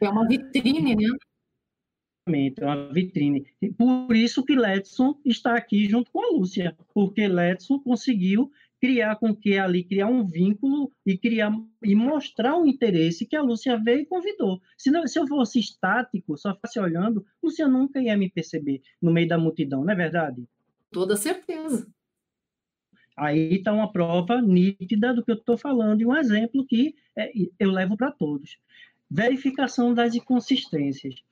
[0.00, 1.08] É uma vitrine, né?
[2.58, 3.46] É uma vitrine.
[3.76, 8.50] Por isso que Letson está aqui junto com a Lúcia, porque Letson conseguiu
[8.82, 11.52] criar com que ali criar um vínculo e criar
[11.84, 14.60] e mostrar o interesse que a Lúcia veio e convidou.
[14.76, 19.12] Se, não, se eu fosse estático, só fosse olhando, Lúcia nunca ia me perceber no
[19.12, 20.44] meio da multidão, não é verdade?
[20.90, 21.86] Toda certeza.
[23.16, 27.30] Aí está uma prova nítida do que eu estou falando e um exemplo que é,
[27.60, 28.58] eu levo para todos.
[29.08, 31.22] Verificação das inconsistências.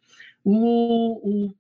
[0.45, 1.55] O, o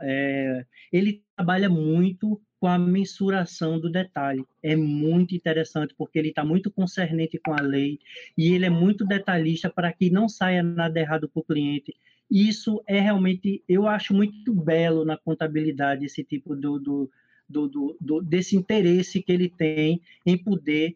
[0.00, 4.44] é, ele trabalha muito com a mensuração do detalhe.
[4.62, 7.98] É muito interessante, porque ele está muito concernente com a lei
[8.36, 11.96] e ele é muito detalhista para que não saia nada errado para o cliente.
[12.30, 17.10] Isso é realmente, eu acho muito belo na contabilidade, esse tipo do, do,
[17.48, 20.94] do, do desse interesse que ele tem em poder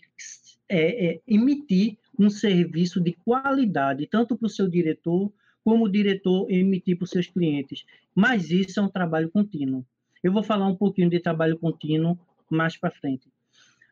[0.68, 5.32] é, é, emitir um serviço de qualidade, tanto para o seu diretor,
[5.64, 7.84] como o diretor emitir para os seus clientes.
[8.14, 9.84] Mas isso é um trabalho contínuo.
[10.24, 12.18] Eu vou falar um pouquinho de trabalho contínuo
[12.50, 13.30] mais para frente.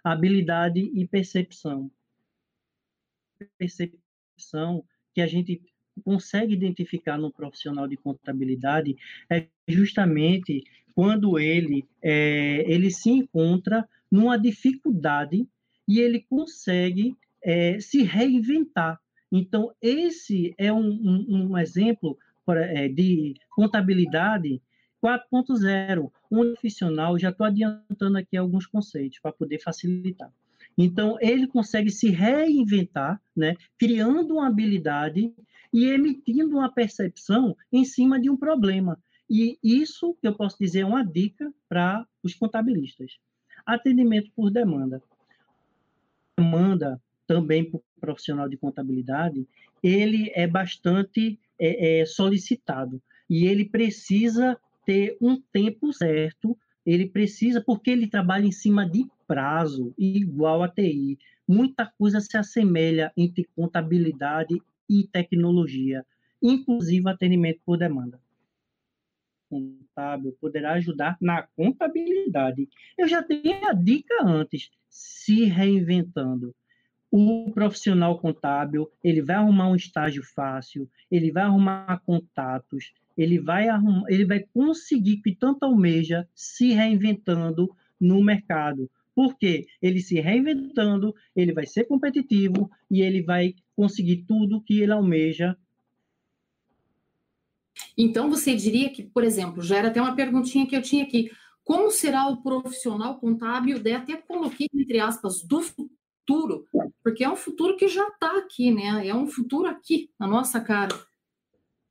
[0.02, 1.90] Habilidade e percepção.
[3.58, 4.82] Percepção
[5.14, 5.60] que a gente
[6.02, 8.96] consegue identificar no profissional de contabilidade
[9.30, 10.64] é justamente
[10.94, 15.46] quando ele é, ele se encontra numa dificuldade
[15.86, 17.14] e ele consegue
[17.44, 18.98] é, se reinventar.
[19.30, 22.16] Então, esse é um, um, um exemplo
[22.48, 24.62] é, de contabilidade
[25.02, 30.32] 4.0, um profissional, já estou adiantando aqui alguns conceitos para poder facilitar.
[30.78, 35.34] Então, ele consegue se reinventar, né, criando uma habilidade
[35.72, 38.98] e emitindo uma percepção em cima de um problema.
[39.28, 43.18] E isso, eu posso dizer, é uma dica para os contabilistas.
[43.66, 45.02] Atendimento por demanda.
[46.38, 49.46] Demanda também para o profissional de contabilidade,
[49.82, 57.60] ele é bastante é, é, solicitado e ele precisa ter um tempo certo, ele precisa,
[57.60, 61.18] porque ele trabalha em cima de prazo, igual a TI.
[61.46, 66.04] Muita coisa se assemelha entre contabilidade e tecnologia,
[66.42, 68.20] inclusive atendimento por demanda.
[69.48, 72.68] contábil poderá ajudar na contabilidade.
[72.96, 76.54] Eu já tenho a dica antes, se reinventando.
[77.10, 83.68] O profissional contábil, ele vai arrumar um estágio fácil, ele vai arrumar contatos, ele vai
[83.68, 88.90] arrumar, ele vai conseguir que tanto almeja se reinventando no mercado.
[89.14, 94.92] Porque ele se reinventando, ele vai ser competitivo e ele vai conseguir tudo que ele
[94.92, 95.56] almeja
[97.96, 101.30] então, você diria que, por exemplo, já era até uma perguntinha que eu tinha aqui.
[101.64, 103.82] Como será o profissional contábil?
[103.82, 106.66] Daí até coloquei, entre aspas, do futuro,
[107.02, 109.06] porque é um futuro que já está aqui, né?
[109.06, 110.94] É um futuro aqui, na nossa cara.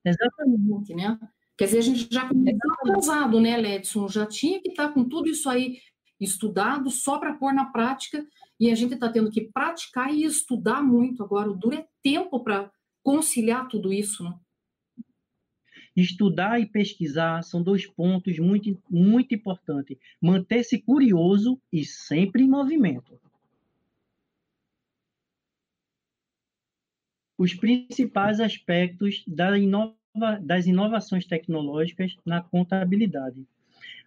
[0.06, 0.94] Exatamente.
[0.96, 1.20] Né?
[1.58, 4.08] Quer dizer, a gente já começou atrasado, né, Ledson?
[4.08, 5.78] Já tinha que estar tá com tudo isso aí
[6.20, 8.26] estudado só para pôr na prática,
[8.60, 11.50] e a gente está tendo que praticar e estudar muito agora.
[11.50, 12.72] O duro é tempo para
[13.04, 14.34] conciliar tudo isso, né?
[15.96, 19.98] Estudar e pesquisar são dois pontos muito, muito importantes.
[20.22, 23.20] Manter-se curioso e sempre em movimento.
[27.42, 29.96] Os principais aspectos da inova,
[30.40, 33.44] das inovações tecnológicas na contabilidade.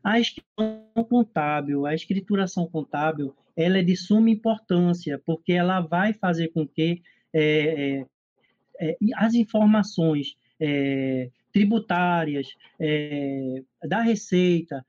[0.05, 6.53] A escritura contábil, a escrituração contábil, ela é de suma importância, porque ela vai fazer
[6.53, 8.07] com que é,
[8.79, 14.87] é, é as informações é, tributárias, é, da Receita,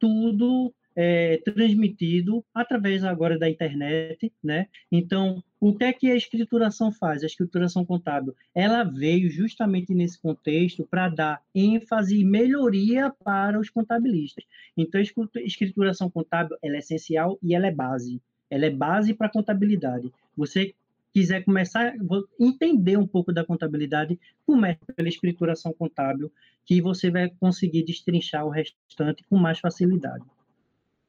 [0.00, 4.66] tudo é, transmitido através agora da internet, né?
[4.90, 7.22] Então, o que é que a escrituração faz?
[7.22, 13.70] A escrituração contábil, ela veio justamente nesse contexto para dar ênfase e melhoria para os
[13.70, 14.44] contabilistas.
[14.76, 18.20] Então, a escrituração contábil, ela é essencial e ela é base.
[18.50, 20.12] Ela é base para a contabilidade.
[20.36, 20.74] Você
[21.12, 21.94] quiser começar
[22.40, 26.30] entender um pouco da contabilidade, comece pela escrituração contábil,
[26.66, 30.24] que você vai conseguir destrinchar o restante com mais facilidade.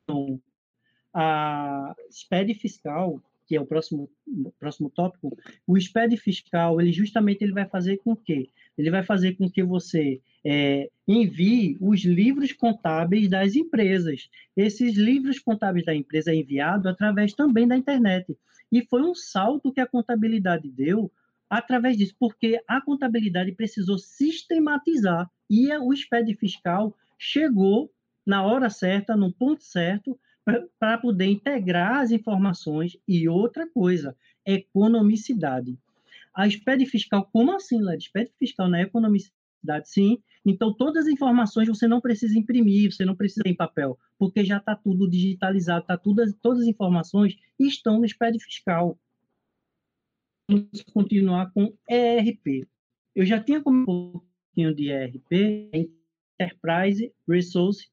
[0.05, 0.39] Então,
[1.13, 4.09] a SPED fiscal, que é o próximo,
[4.59, 9.35] próximo tópico, o SPED fiscal, ele justamente ele vai fazer com que ele vai fazer
[9.35, 14.29] com que você é, envie os livros contábeis das empresas.
[14.55, 18.37] Esses livros contábeis da empresa é enviado através também da internet.
[18.71, 21.09] E foi um salto que a contabilidade deu
[21.49, 27.89] através disso, porque a contabilidade precisou sistematizar e o SPED fiscal chegou
[28.25, 30.19] na hora certa, no ponto certo,
[30.79, 35.77] para poder integrar as informações e outra coisa, economicidade.
[36.33, 38.03] A SPED fiscal, como assim, Led?
[38.03, 40.21] SPED fiscal na economicidade, sim.
[40.45, 44.57] Então, todas as informações você não precisa imprimir, você não precisa em papel, porque já
[44.57, 48.99] está tudo digitalizado, tá tudo, todas as informações estão no SPED fiscal.
[50.47, 52.67] Vamos continuar com ERP.
[53.15, 55.71] Eu já tinha comentado um pouquinho de ERP,
[56.39, 57.88] Enterprise Resource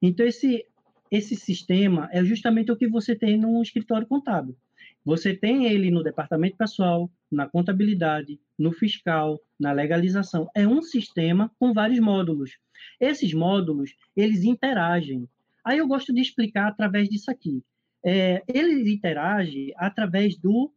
[0.00, 0.66] Então, esse,
[1.10, 4.56] esse sistema é justamente o que você tem no escritório contábil.
[5.04, 10.48] Você tem ele no departamento pessoal, na contabilidade, no fiscal, na legalização.
[10.54, 12.58] É um sistema com vários módulos.
[13.00, 15.28] Esses módulos, eles interagem.
[15.64, 17.64] Aí eu gosto de explicar através disso aqui.
[18.04, 20.72] É, eles interagem através do...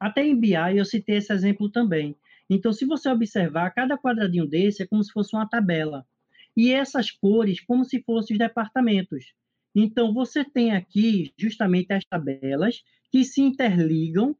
[0.00, 2.16] Até em BI eu citei esse exemplo também.
[2.48, 6.06] Então, se você observar, cada quadradinho desse é como se fosse uma tabela.
[6.56, 9.34] E essas cores, como se fossem os departamentos.
[9.74, 14.34] Então, você tem aqui justamente as tabelas que se interligam.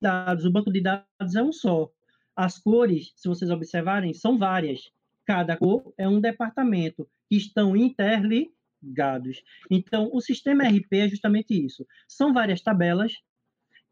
[0.00, 1.90] Dados, o banco de dados é um só.
[2.36, 4.88] As cores, se vocês observarem, são várias.
[5.26, 9.42] Cada cor é um departamento que estão interligados.
[9.68, 11.84] Então, o sistema RP é justamente isso.
[12.06, 13.12] São várias tabelas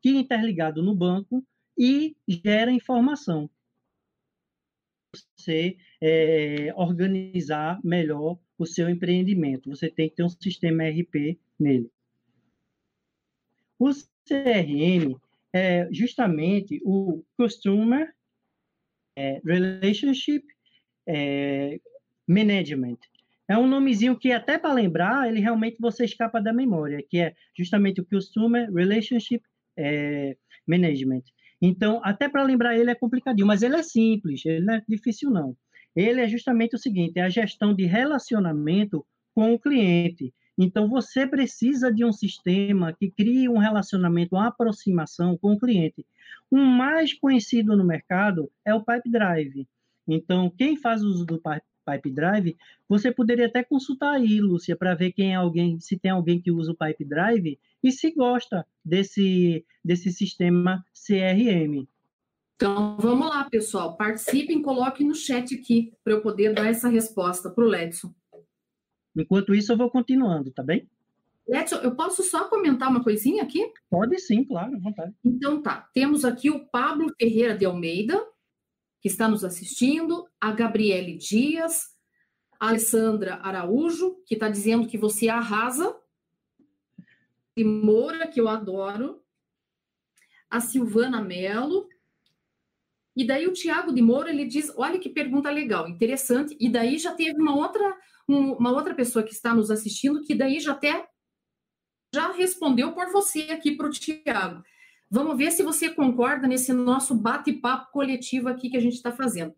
[0.01, 1.45] que interligado no banco
[1.77, 3.51] e gera informação.
[5.37, 9.71] Você é, organizar melhor o seu empreendimento.
[9.71, 11.91] Você tem que ter um sistema RP nele.
[13.79, 15.17] O CRM
[15.53, 18.13] é justamente o Customer
[19.15, 20.45] é, Relationship
[21.07, 21.81] é,
[22.27, 22.99] Management.
[23.49, 27.35] É um nomezinho que até para lembrar, ele realmente você escapa da memória, que é
[27.57, 29.43] justamente o Customer Relationship
[29.77, 30.37] é,
[30.67, 31.23] Management.
[31.67, 35.31] Então, até para lembrar ele é complicadinho, mas ele é simples, ele não é difícil
[35.31, 35.57] não
[35.97, 39.05] ele é justamente o seguinte: é a gestão de relacionamento
[39.35, 40.33] com o cliente.
[40.59, 46.07] Então, você precisa de um sistema que crie um relacionamento, uma aproximação com o cliente.
[46.51, 49.67] O mais conhecido no mercado é o Pipe Drive.
[50.09, 52.57] Então, quem faz uso do Pipe Drive,
[52.89, 56.51] você poderia até consultar aí, Lúcia, para ver quem é alguém, se tem alguém que
[56.51, 61.87] usa o Pipe Drive e se gosta desse, desse sistema CRM.
[62.57, 63.97] Então, vamos lá, pessoal.
[63.97, 68.15] Participem, coloquem no chat aqui para eu poder dar essa resposta para o Ledson.
[69.15, 70.89] Enquanto isso, eu vou continuando, tá bem?
[71.47, 73.71] Ledson, eu posso só comentar uma coisinha aqui?
[73.89, 75.15] Pode sim, claro, à vontade.
[75.25, 75.89] Então tá.
[75.95, 78.21] Temos aqui o Pablo Ferreira de Almeida,
[79.01, 81.95] que está nos assistindo, a Gabriele Dias,
[82.59, 85.95] a Alessandra Araújo, que está dizendo que você arrasa,
[87.65, 89.23] Moura, que eu adoro,
[90.51, 91.89] a Silvana Mello,
[93.17, 96.99] e daí o Tiago de Moura, ele diz, olha que pergunta legal, interessante, e daí
[96.99, 97.97] já teve uma outra,
[98.29, 101.09] uma outra pessoa que está nos assistindo, que daí já até
[102.15, 104.63] já respondeu por você aqui para o Tiago.
[105.11, 109.55] Vamos ver se você concorda nesse nosso bate-papo coletivo aqui que a gente está fazendo.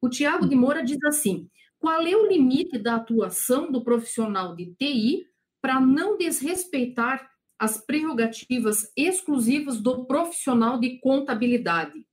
[0.00, 4.74] O Tiago de Moura diz assim: qual é o limite da atuação do profissional de
[4.74, 5.26] TI
[5.60, 12.06] para não desrespeitar as prerrogativas exclusivas do profissional de contabilidade?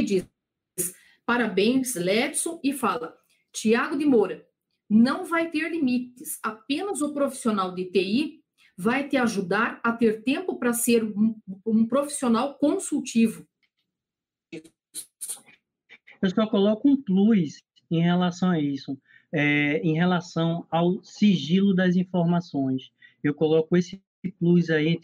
[0.00, 0.26] Diz,
[1.24, 3.16] parabéns, Ledson, e fala,
[3.52, 4.46] Tiago de Moura,
[4.88, 8.40] não vai ter limites, apenas o profissional de TI
[8.76, 13.46] vai te ajudar a ter tempo para ser um, um profissional consultivo.
[14.52, 18.96] Eu só coloco um plus em relação a isso
[19.32, 22.90] é, em relação ao sigilo das informações.
[23.22, 24.02] Eu coloco esse
[24.38, 24.98] plus aí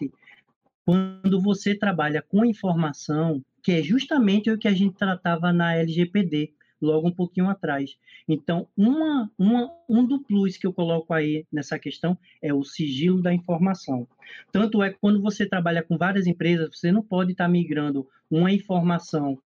[0.85, 6.53] quando você trabalha com informação, que é justamente o que a gente tratava na LGPD,
[6.81, 7.97] logo um pouquinho atrás.
[8.29, 13.23] Então, uma, uma, um do plus que eu coloco aí nessa questão é o sigilo
[13.23, 14.07] da informação.
[14.53, 18.53] Tanto é que quando você trabalha com várias empresas, você não pode estar migrando uma
[18.53, 19.39] informação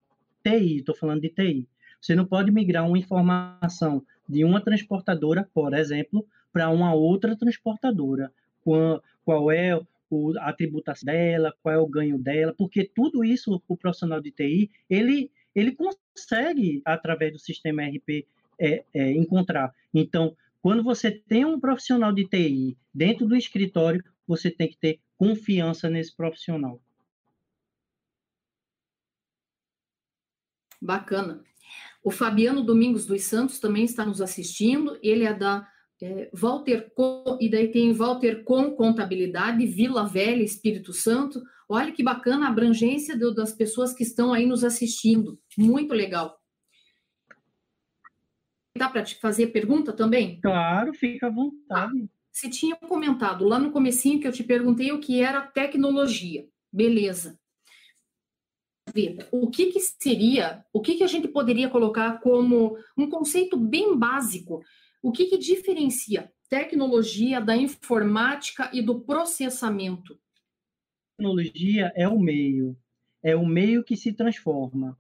[0.43, 1.69] TI, estou falando de TI,
[2.01, 8.33] você não pode migrar uma informação de uma transportadora, por exemplo, para uma outra transportadora.
[8.63, 9.81] Qual, qual é
[10.11, 14.31] o, a tributação dela, qual é o ganho dela, porque tudo isso o profissional de
[14.31, 18.27] TI, ele, ele consegue, através do sistema RP,
[18.59, 19.75] é, é, encontrar.
[19.95, 25.01] Então, quando você tem um profissional de TI dentro do escritório, você tem que ter
[25.17, 26.81] confiança nesse profissional.
[30.81, 31.43] Bacana.
[32.03, 34.99] O Fabiano Domingos dos Santos também está nos assistindo.
[35.03, 35.67] Ele é da
[36.03, 41.43] é, Walter Com, e daí tem Walter Com Contabilidade, Vila Velha, Espírito Santo.
[41.69, 45.39] Olha que bacana a abrangência do, das pessoas que estão aí nos assistindo.
[45.59, 46.39] Muito legal.
[48.77, 50.41] Dá para te fazer pergunta também?
[50.41, 52.03] Claro, fica à vontade.
[52.03, 56.47] Ah, você tinha comentado lá no comecinho que eu te perguntei o que era tecnologia.
[56.73, 57.40] Beleza
[58.95, 63.57] ver o que, que seria, o que, que a gente poderia colocar como um conceito
[63.57, 64.63] bem básico,
[65.03, 70.19] o que, que diferencia tecnologia da informática e do processamento?
[71.17, 72.77] Tecnologia é o meio,
[73.23, 74.99] é o meio que se transforma.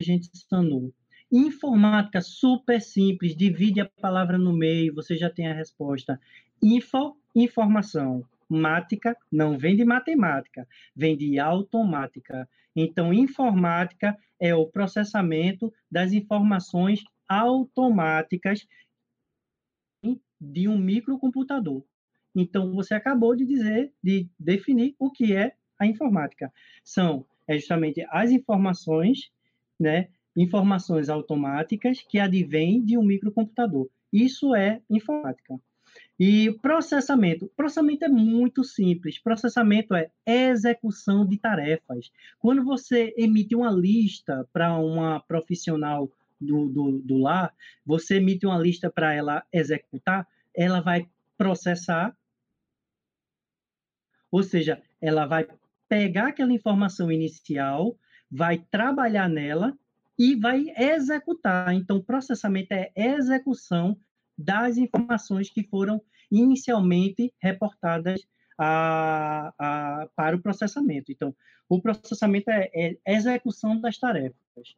[0.00, 0.92] A gente sanou.
[1.32, 6.20] Informática super simples, divide a palavra no meio, você já tem a resposta.
[6.62, 8.24] Info, informação.
[8.48, 12.48] Mática não vem de matemática, vem de automática.
[12.74, 18.66] Então, informática é o processamento das informações automáticas
[20.40, 21.84] de um microcomputador.
[22.34, 26.52] Então, você acabou de dizer, de definir o que é a informática.
[26.82, 29.30] São é justamente as informações,
[29.78, 33.88] né, informações automáticas que advêm de um microcomputador.
[34.12, 35.60] Isso é informática.
[36.18, 37.50] E processamento.
[37.56, 39.18] Processamento é muito simples.
[39.18, 42.12] Processamento é execução de tarefas.
[42.38, 47.52] Quando você emite uma lista para uma profissional do, do, do lar,
[47.84, 52.16] você emite uma lista para ela executar, ela vai processar,
[54.30, 55.46] ou seja, ela vai
[55.88, 57.96] pegar aquela informação inicial,
[58.30, 59.76] vai trabalhar nela
[60.18, 61.72] e vai executar.
[61.74, 63.96] Então, processamento é execução
[64.36, 68.26] das informações que foram inicialmente reportadas
[68.58, 71.10] a, a, para o processamento.
[71.10, 71.34] Então,
[71.68, 74.74] o processamento é, é execução das tarefas.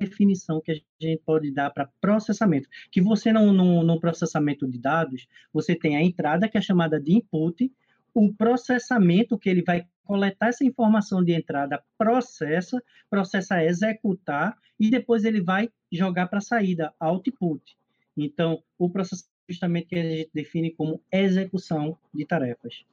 [0.00, 2.68] Definição que a gente pode dar para processamento.
[2.90, 7.00] Que você, não, no, no processamento de dados, você tem a entrada, que é chamada
[7.00, 7.70] de input,
[8.14, 15.24] o processamento, que ele vai coletar essa informação de entrada, processa, processa executar, e depois
[15.24, 17.76] ele vai jogar para a saída, output.
[18.16, 22.84] Então, o processo justamente que a gente define como execução de tarefas.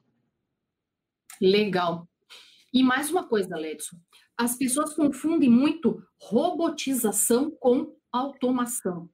[1.40, 2.08] Legal.
[2.72, 3.96] E mais uma coisa, Ledson.
[4.36, 9.08] As pessoas confundem muito robotização com automação.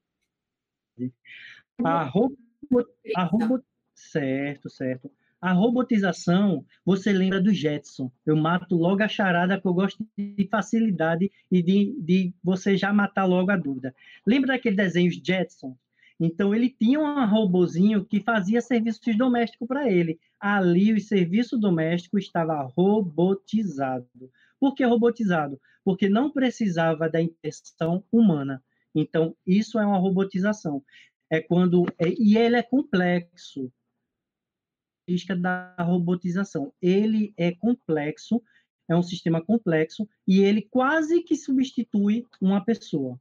[1.84, 2.36] A, robo,
[3.14, 5.10] a robot, certo, certo.
[5.40, 8.10] a robotização, você lembra do Jetson.
[8.24, 12.92] Eu mato logo a charada, que eu gosto de facilidade e de, de você já
[12.92, 13.94] matar logo a dúvida.
[14.26, 15.76] Lembra daquele desenho Jetson?
[16.18, 20.18] Então, ele tinha um robozinho que fazia serviços domésticos para ele.
[20.40, 24.08] Ali, o serviço doméstico estava robotizado.
[24.58, 25.60] Por que robotizado?
[25.84, 28.64] Porque não precisava da intervenção humana.
[28.94, 30.82] Então, isso é uma robotização.
[31.28, 33.70] É quando é, e ele é complexo.
[35.38, 36.72] Da robotização.
[36.82, 38.42] Ele é complexo,
[38.88, 43.20] é um sistema complexo e ele quase que substitui uma pessoa.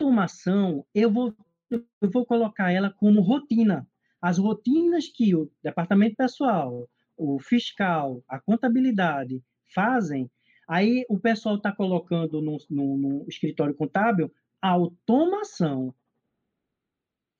[0.00, 1.34] Automação, eu vou
[1.72, 3.86] eu vou colocar ela como rotina.
[4.20, 9.42] As rotinas que o departamento pessoal, o fiscal, a contabilidade
[9.74, 10.30] fazem,
[10.68, 15.94] aí o pessoal está colocando no, no, no, escritório contábil automação.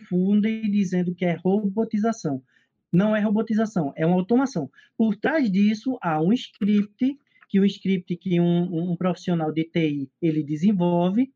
[0.08, 2.42] Fundem dizendo que é robotização.
[2.92, 4.70] Não é robotização, é uma automação.
[4.98, 7.16] Por trás disso, há um script,
[7.48, 11.32] que um script que um, um profissional de TI ele desenvolve,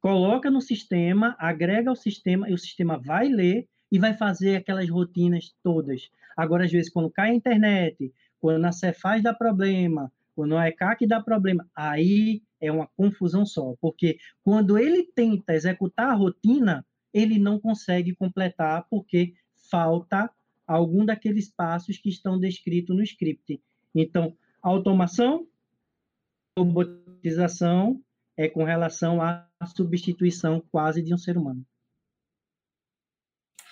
[0.00, 4.88] coloca no sistema, agrega ao sistema, e o sistema vai ler e vai fazer aquelas
[4.88, 6.08] rotinas todas.
[6.36, 11.06] Agora, às vezes, quando cai a internet, quando a Cefaz dá problema, quando a ECAC
[11.06, 17.38] dá problema, aí é uma confusão só, porque quando ele tenta executar a rotina, ele
[17.38, 19.34] não consegue completar porque
[19.70, 20.30] falta
[20.66, 23.60] algum daqueles passos que estão descritos no script.
[23.94, 25.46] Então, automação,
[26.56, 28.00] robotização
[28.38, 31.66] é com relação à substituição quase de um ser humano.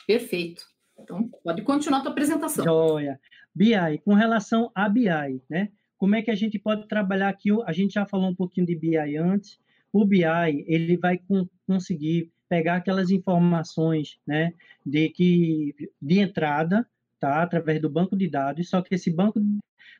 [0.09, 0.67] Perfeito.
[0.99, 2.65] Então, pode continuar a tua apresentação.
[2.65, 3.21] Joia.
[3.55, 5.71] BI, com relação a BI, né?
[5.97, 7.51] Como é que a gente pode trabalhar aqui?
[7.65, 9.59] A gente já falou um pouquinho de BI antes.
[9.93, 10.25] O BI,
[10.67, 14.53] ele vai com, conseguir pegar aquelas informações, né,
[14.85, 16.87] de que de entrada,
[17.19, 18.69] tá, através do banco de dados.
[18.69, 19.41] Só que esse banco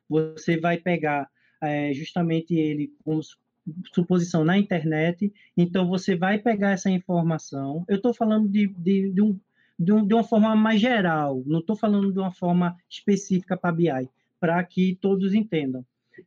[0.09, 1.29] você vai pegar
[1.63, 3.21] é, justamente ele com
[3.93, 5.33] suposição na internet.
[5.57, 7.85] Então você vai pegar essa informação.
[7.89, 9.39] Eu estou falando de, de, de, um,
[9.79, 11.43] um, de uma forma mais geral.
[11.47, 14.09] Não estou falando de uma forma específica para BI
[14.39, 15.85] para que todos entendam.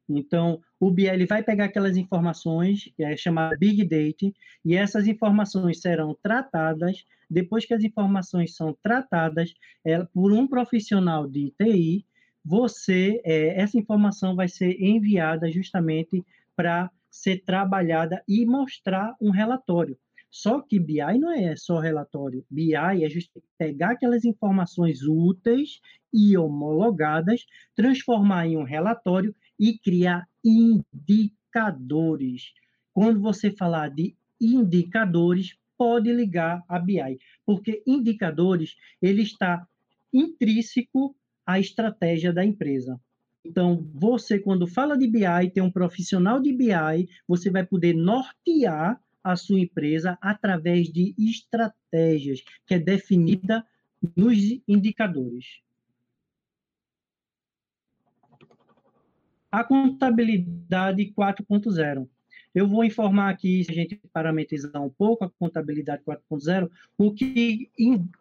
[0.08, 4.34] Então, o BI ele vai pegar aquelas informações, que é chamada Big Data,
[4.64, 11.28] e essas informações serão tratadas, depois que as informações são tratadas é, por um profissional
[11.28, 12.06] de TI,
[12.44, 16.24] você, é, essa informação vai ser enviada justamente
[16.56, 19.98] para ser trabalhada e mostrar um relatório.
[20.32, 22.46] Só que BI não é só relatório.
[22.50, 25.80] BI é justamente pegar aquelas informações úteis
[26.14, 27.46] e homologadas,
[27.76, 30.94] transformar em um relatório e criar indicadores.
[32.94, 39.66] Quando você falar de indicadores, pode ligar a BI, porque indicadores ele está
[40.14, 43.00] intrínseco à estratégia da empresa.
[43.44, 49.02] Então, você, quando fala de BI, tem um profissional de BI, você vai poder nortear
[49.24, 53.66] a sua empresa através de estratégias que é definida
[54.16, 54.38] nos
[54.68, 55.62] indicadores.
[59.52, 62.08] A contabilidade 4.0.
[62.54, 67.70] Eu vou informar aqui, se a gente parametrizar um pouco a contabilidade 4.0, o que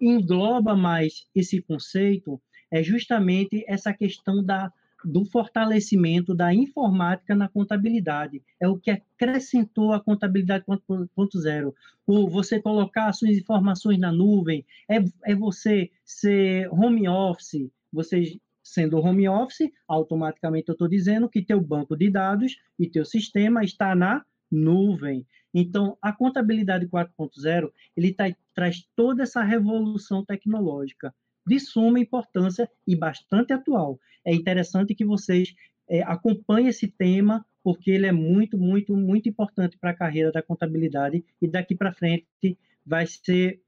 [0.00, 2.40] engloba mais esse conceito
[2.70, 4.72] é justamente essa questão da
[5.04, 8.42] do fortalecimento da informática na contabilidade.
[8.60, 11.74] É o que acrescentou a contabilidade 4.0.
[12.06, 18.98] O você colocar suas informações na nuvem, é, é você ser home office, você sendo
[18.98, 23.94] home office, automaticamente eu estou dizendo que teu banco de dados e teu sistema está
[23.94, 25.26] na nuvem.
[25.54, 28.24] Então, a contabilidade 4.0, ele tá,
[28.54, 31.14] traz toda essa revolução tecnológica
[31.48, 33.98] de suma importância e bastante atual.
[34.24, 35.54] É interessante que vocês
[35.88, 40.42] é, acompanhem esse tema, porque ele é muito, muito, muito importante para a carreira da
[40.42, 43.60] contabilidade e daqui para frente vai ser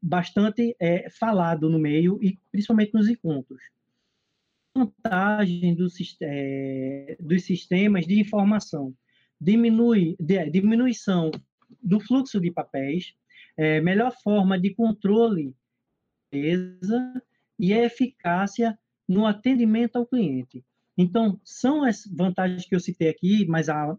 [0.00, 3.60] bastante é, falado no meio e principalmente nos encontros.
[4.74, 8.94] Vantagem dos, é, dos sistemas de informação
[9.40, 11.30] diminui de, diminuição
[11.82, 13.14] do fluxo de papéis,
[13.56, 15.54] é, melhor forma de controle
[16.32, 20.64] e a eficácia no atendimento ao cliente.
[20.98, 23.96] Então, são as vantagens que eu citei aqui, mas há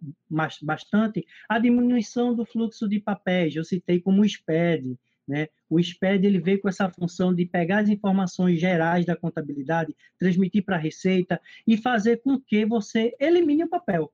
[0.62, 1.26] bastante.
[1.48, 4.98] A diminuição do fluxo de papéis, eu citei como o SPED.
[5.28, 5.48] Né?
[5.70, 10.66] O SPED ele veio com essa função de pegar as informações gerais da contabilidade, transmitir
[10.66, 14.12] para a Receita e fazer com que você elimine o papel.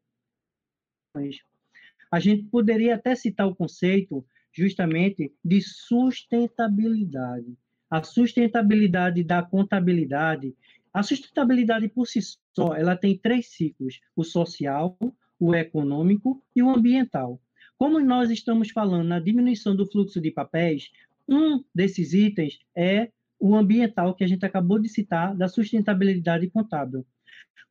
[2.11, 7.57] A gente poderia até citar o conceito justamente de sustentabilidade.
[7.93, 10.55] A sustentabilidade da contabilidade
[10.91, 12.19] a sustentabilidade por si
[12.55, 14.97] só, ela tem três ciclos: o social,
[15.39, 17.39] o econômico e o ambiental.
[17.77, 20.89] Como nós estamos falando na diminuição do fluxo de papéis,
[21.29, 27.05] um desses itens é o ambiental que a gente acabou de citar da sustentabilidade contábil.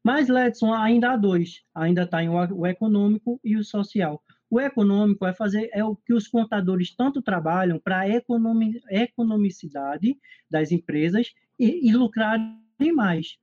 [0.05, 1.65] Mas, Ledson, ainda há dois.
[1.75, 4.23] Ainda está o econômico e o social.
[4.53, 10.15] O econômico é fazer é o que os contadores tanto trabalham para a economi, economicidade
[10.51, 13.39] das empresas e, e lucrarem mais.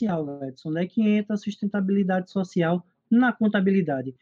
[0.00, 4.14] Edson, onde é que entra a sustentabilidade social na contabilidade?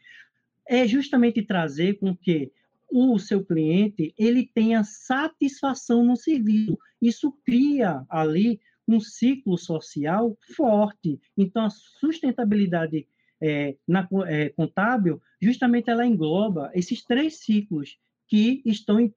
[0.67, 2.51] É justamente trazer com que
[2.91, 6.77] o seu cliente ele tenha satisfação no serviço.
[7.01, 11.21] Isso cria ali um ciclo social forte.
[11.37, 13.07] Então, a sustentabilidade
[13.41, 19.13] é, na, é, contábil, justamente ela engloba esses três ciclos que estão, em,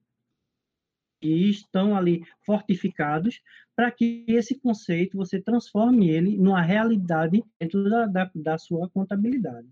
[1.21, 3.41] que estão ali fortificados
[3.75, 9.67] para que esse conceito você transforme ele numa realidade dentro da, da, da sua contabilidade.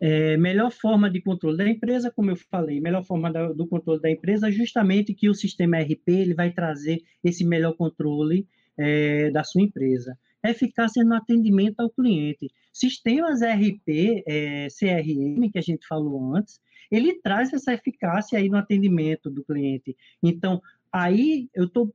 [0.00, 4.00] É, melhor forma de controle da empresa, como eu falei, melhor forma da, do controle
[4.00, 8.46] da empresa, justamente que o sistema RP ele vai trazer esse melhor controle
[8.76, 10.18] é, da sua empresa.
[10.50, 12.50] Eficácia no atendimento ao cliente.
[12.72, 18.56] Sistemas RP, é, CRM, que a gente falou antes, ele traz essa eficácia aí no
[18.56, 19.96] atendimento do cliente.
[20.22, 20.60] Então,
[20.92, 21.92] aí eu estou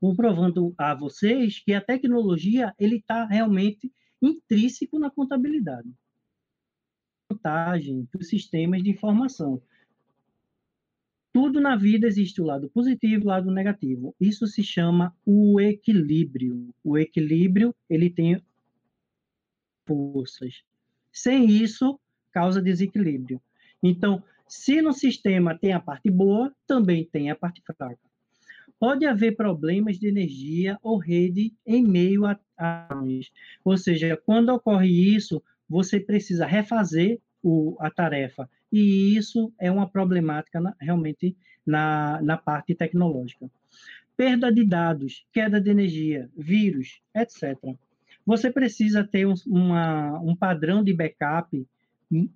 [0.00, 5.88] comprovando a vocês que a tecnologia ele está realmente intrínseco na contabilidade
[7.30, 9.62] vantagem dos sistemas de informação.
[11.40, 14.12] Tudo na vida existe o lado positivo e o lado negativo.
[14.20, 16.74] Isso se chama o equilíbrio.
[16.82, 18.42] O equilíbrio, ele tem
[19.86, 20.64] forças.
[21.12, 21.96] Sem isso,
[22.32, 23.40] causa desequilíbrio.
[23.80, 27.96] Então, se no sistema tem a parte boa, também tem a parte fraca.
[28.76, 33.00] Pode haver problemas de energia ou rede em meio a, a
[33.64, 38.50] ou seja, quando ocorre isso, você precisa refazer o, a tarefa.
[38.72, 43.50] E isso é uma problemática na, realmente na, na parte tecnológica.
[44.16, 47.56] Perda de dados, queda de energia, vírus, etc.
[48.26, 51.66] Você precisa ter um, uma, um padrão de backup.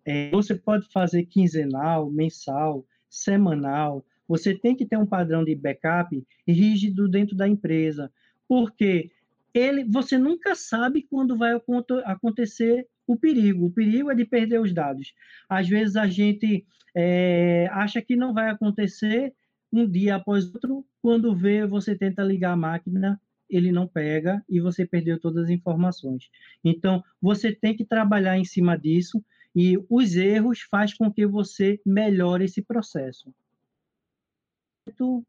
[0.06, 4.04] É, você pode fazer quinzenal, mensal, semanal.
[4.26, 8.10] Você tem que ter um padrão de backup rígido dentro da empresa,
[8.48, 9.10] porque
[9.52, 11.60] ele, você nunca sabe quando vai
[12.04, 13.66] acontecer o perigo.
[13.66, 15.12] O perigo é de perder os dados.
[15.48, 19.34] Às vezes a gente é, acha que não vai acontecer
[19.72, 24.60] um dia após outro, quando vê, você tenta ligar a máquina, ele não pega e
[24.60, 26.30] você perdeu todas as informações.
[26.62, 29.24] Então, você tem que trabalhar em cima disso
[29.54, 33.34] e os erros faz com que você melhore esse processo.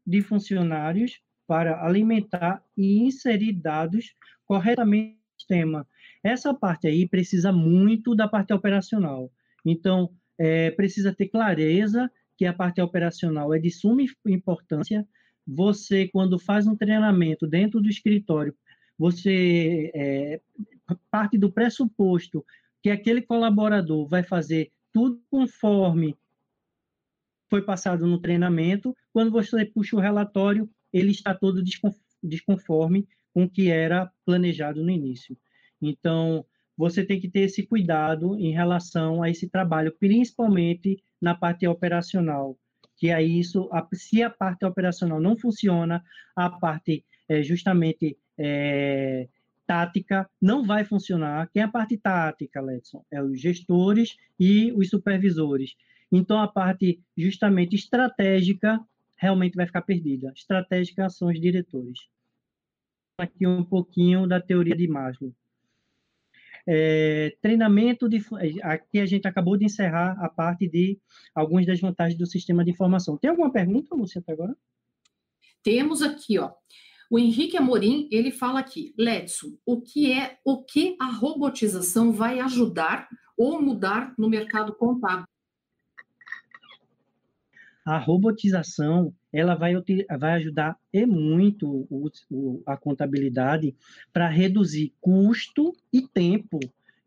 [0.06, 4.14] De funcionários para alimentar e inserir dados
[4.46, 5.86] corretamente no sistema.
[6.24, 9.30] Essa parte aí precisa muito da parte operacional.
[9.64, 15.06] Então, é, precisa ter clareza que a parte operacional é de suma importância.
[15.46, 18.56] Você, quando faz um treinamento dentro do escritório,
[18.98, 20.40] você é,
[21.10, 22.44] parte do pressuposto
[22.82, 26.16] que aquele colaborador vai fazer tudo conforme
[27.50, 28.96] foi passado no treinamento.
[29.12, 31.62] Quando você puxa o relatório, ele está todo
[32.22, 35.36] desconforme com o que era planejado no início.
[35.88, 36.44] Então,
[36.76, 42.58] você tem que ter esse cuidado em relação a esse trabalho, principalmente na parte operacional,
[42.96, 46.02] que é isso, se a parte operacional não funciona,
[46.34, 49.28] a parte é, justamente é,
[49.66, 51.48] tática não vai funcionar.
[51.52, 53.04] Quem é a parte tática, Letson?
[53.10, 55.74] É os gestores e os supervisores.
[56.10, 58.80] Então, a parte justamente estratégica
[59.16, 60.32] realmente vai ficar perdida.
[60.36, 62.00] Estratégica são os diretores.
[63.18, 65.32] Aqui um pouquinho da teoria de Maslow.
[66.66, 68.24] É, treinamento de.
[68.62, 70.98] Aqui a gente acabou de encerrar a parte de
[71.34, 73.18] algumas das vantagens do sistema de informação.
[73.18, 74.56] Tem alguma pergunta, Lúcia, até agora?
[75.62, 76.52] Temos aqui, ó.
[77.10, 82.40] O Henrique Amorim, ele fala aqui, Letson, o que é o que a robotização vai
[82.40, 85.26] ajudar ou mudar no mercado contábil?
[87.84, 89.74] A robotização ela vai,
[90.18, 93.76] vai ajudar e muito o, o, a contabilidade
[94.12, 96.60] para reduzir custo e tempo.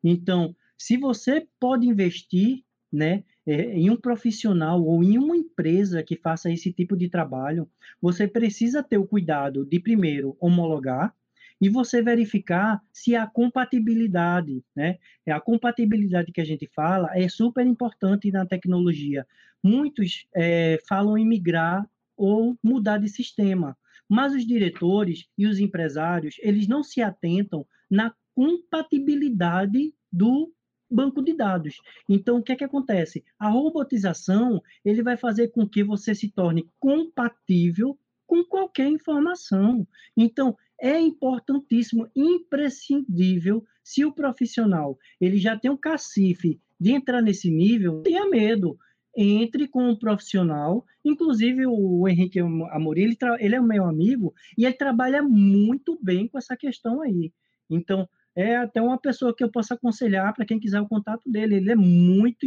[0.03, 6.15] Então, se você pode investir né, é, em um profissional ou em uma empresa que
[6.15, 7.69] faça esse tipo de trabalho,
[8.01, 11.13] você precisa ter o cuidado de, primeiro, homologar,
[11.59, 14.97] e você verificar se há compatibilidade, né?
[15.25, 19.25] É a compatibilidade que a gente fala é super importante na tecnologia.
[19.63, 23.77] Muitos é, falam em migrar ou mudar de sistema.
[24.09, 30.51] Mas os diretores e os empresários, eles não se atentam na compatibilidade do
[30.89, 31.81] banco de dados.
[32.07, 33.23] Então, o que é que acontece?
[33.37, 39.87] A robotização, ele vai fazer com que você se torne compatível com qualquer informação.
[40.15, 47.49] Então, é importantíssimo, imprescindível, se o profissional ele já tem um cacife de entrar nesse
[47.49, 48.77] nível, tenha medo.
[49.19, 54.75] Entre com um profissional, inclusive o Henrique Amorim, ele, ele é meu amigo e ele
[54.75, 57.33] trabalha muito bem com essa questão aí.
[57.67, 61.55] Então, é até uma pessoa que eu posso aconselhar para quem quiser o contato dele.
[61.55, 62.45] Ele é muito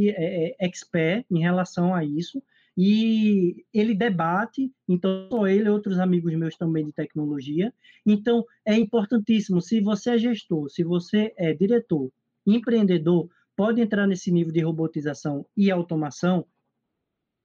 [0.00, 2.40] é, é, expert em relação a isso
[2.76, 7.72] e ele debate, então só ele e outros amigos meus também de tecnologia.
[8.06, 12.10] Então é importantíssimo, se você é gestor, se você é diretor,
[12.46, 16.46] empreendedor, pode entrar nesse nível de robotização e automação,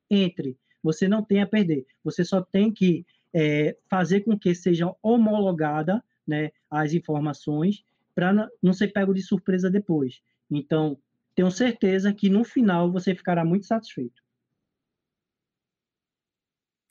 [0.10, 0.58] entre.
[0.82, 1.86] Você não tem a perder.
[2.04, 7.84] Você só tem que é, fazer com que seja homologada né, as informações
[8.16, 10.22] para não ser pego de surpresa depois.
[10.50, 10.98] Então,
[11.36, 14.24] tenho certeza que no final você ficará muito satisfeito.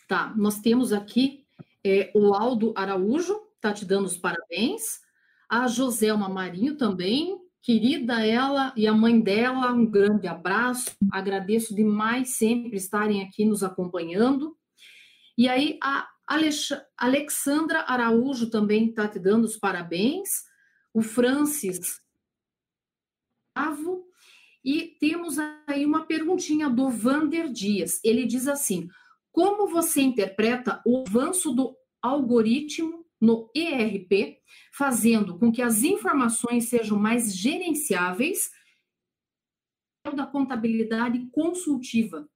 [0.06, 1.44] Tá, nós temos aqui
[1.84, 5.00] é, o Aldo Araújo, tá te dando os parabéns.
[5.48, 10.96] A Joselma Marinho também, querida ela e a mãe dela, um grande abraço.
[11.10, 14.56] Agradeço demais sempre estarem aqui nos acompanhando.
[15.36, 20.44] E aí, a Alex Alexandra Araújo também está te dando os parabéns.
[20.94, 22.00] O Francis.
[24.64, 25.36] E temos
[25.68, 28.00] aí uma perguntinha do Vander Dias.
[28.02, 28.88] Ele diz assim:
[29.36, 34.38] Como você interpreta o avanço do algoritmo no ERP,
[34.72, 38.50] fazendo com que as informações sejam mais gerenciáveis
[40.14, 42.26] da contabilidade consultiva?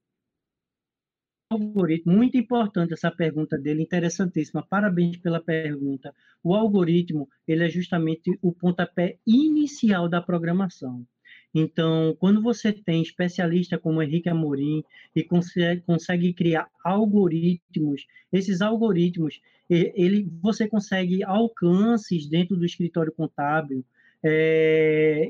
[1.49, 4.63] algoritmo, muito importante essa pergunta dele, interessantíssima.
[4.69, 6.15] Parabéns pela pergunta.
[6.45, 11.07] O algoritmo, ele é justamente o pontapé inicial da programação.
[11.55, 14.85] Então, quando você tem especialista como Henrique Amorim
[15.15, 23.85] e consegue, consegue criar algoritmos, esses algoritmos, ele, você consegue alcances dentro do escritório contábil.
[24.23, 25.29] É,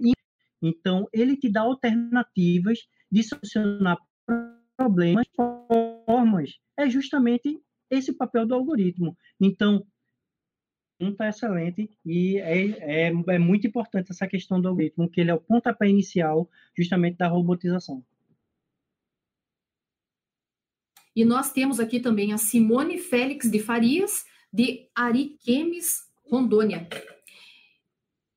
[0.63, 3.99] então, ele te dá alternativas de solucionar
[4.77, 5.27] problemas,
[6.07, 7.61] formas, é justamente
[7.91, 9.17] esse papel do algoritmo.
[9.39, 9.85] Então,
[11.09, 15.35] está excelente e é, é, é, muito importante essa questão do algoritmo, que ele é
[15.35, 18.05] o pontapé inicial justamente da robotização.
[21.17, 26.87] E nós temos aqui também a Simone Félix de Farias, de Ariquemes, Rondônia.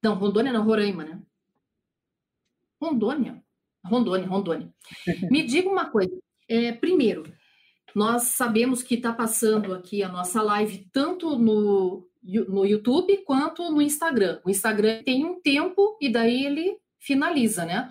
[0.02, 1.22] Não, Rondônia não, Roraima, né?
[2.82, 3.44] Rondônia.
[3.86, 4.74] Rondônia, Rondônia.
[5.30, 7.24] Me diga uma coisa, é, primeiro,
[7.94, 13.82] nós sabemos que está passando aqui a nossa live tanto no, no YouTube quanto no
[13.82, 14.40] Instagram.
[14.46, 17.90] O Instagram tem um tempo e daí ele finaliza, né?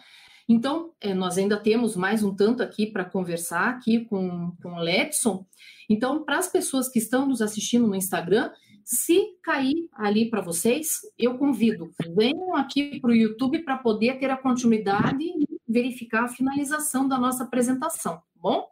[0.48, 4.78] Então, é, nós ainda temos mais um tanto aqui para conversar aqui com, com o
[4.78, 5.46] Ledson.
[5.88, 8.50] Então, para as pessoas que estão nos assistindo no Instagram,
[8.84, 14.30] se cair ali para vocês, eu convido, venham aqui para o YouTube para poder ter
[14.30, 18.68] a continuidade e verificar a finalização da nossa apresentação bom?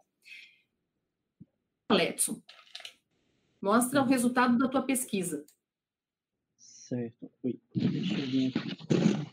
[1.89, 2.41] Letson,
[3.61, 5.45] mostra o resultado da tua pesquisa.
[6.57, 7.31] Certo.
[7.43, 9.31] Oi, deixa eu vir aqui.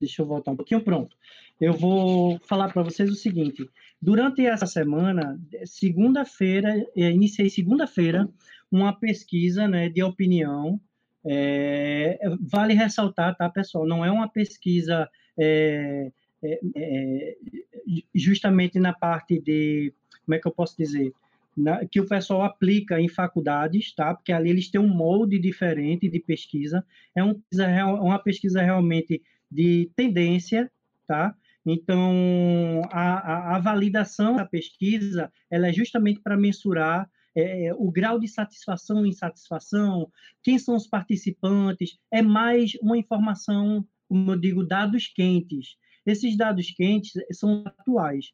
[0.00, 0.82] Deixa eu voltar um pouquinho.
[0.82, 1.16] Pronto.
[1.60, 3.68] Eu vou falar para vocês o seguinte.
[4.02, 8.28] Durante essa semana, segunda-feira, iniciei segunda-feira
[8.70, 10.80] uma pesquisa né, de opinião.
[11.24, 13.86] É, vale ressaltar, tá, pessoal?
[13.86, 15.08] Não é uma pesquisa
[15.38, 16.12] é,
[16.42, 17.36] é, é,
[18.14, 19.94] justamente na parte de,
[20.24, 21.14] como é que eu posso dizer,
[21.90, 24.14] que o pessoal aplica em faculdades, tá?
[24.14, 26.84] Porque ali eles têm um molde diferente de pesquisa,
[27.14, 27.40] é um,
[28.00, 30.70] uma pesquisa realmente de tendência,
[31.06, 31.34] tá?
[31.66, 38.18] Então, a, a, a validação da pesquisa, ela é justamente para mensurar é, o grau
[38.18, 40.10] de satisfação e insatisfação,
[40.42, 45.76] quem são os participantes, é mais uma informação, como eu digo, dados quentes.
[46.06, 48.32] Esses dados quentes são atuais.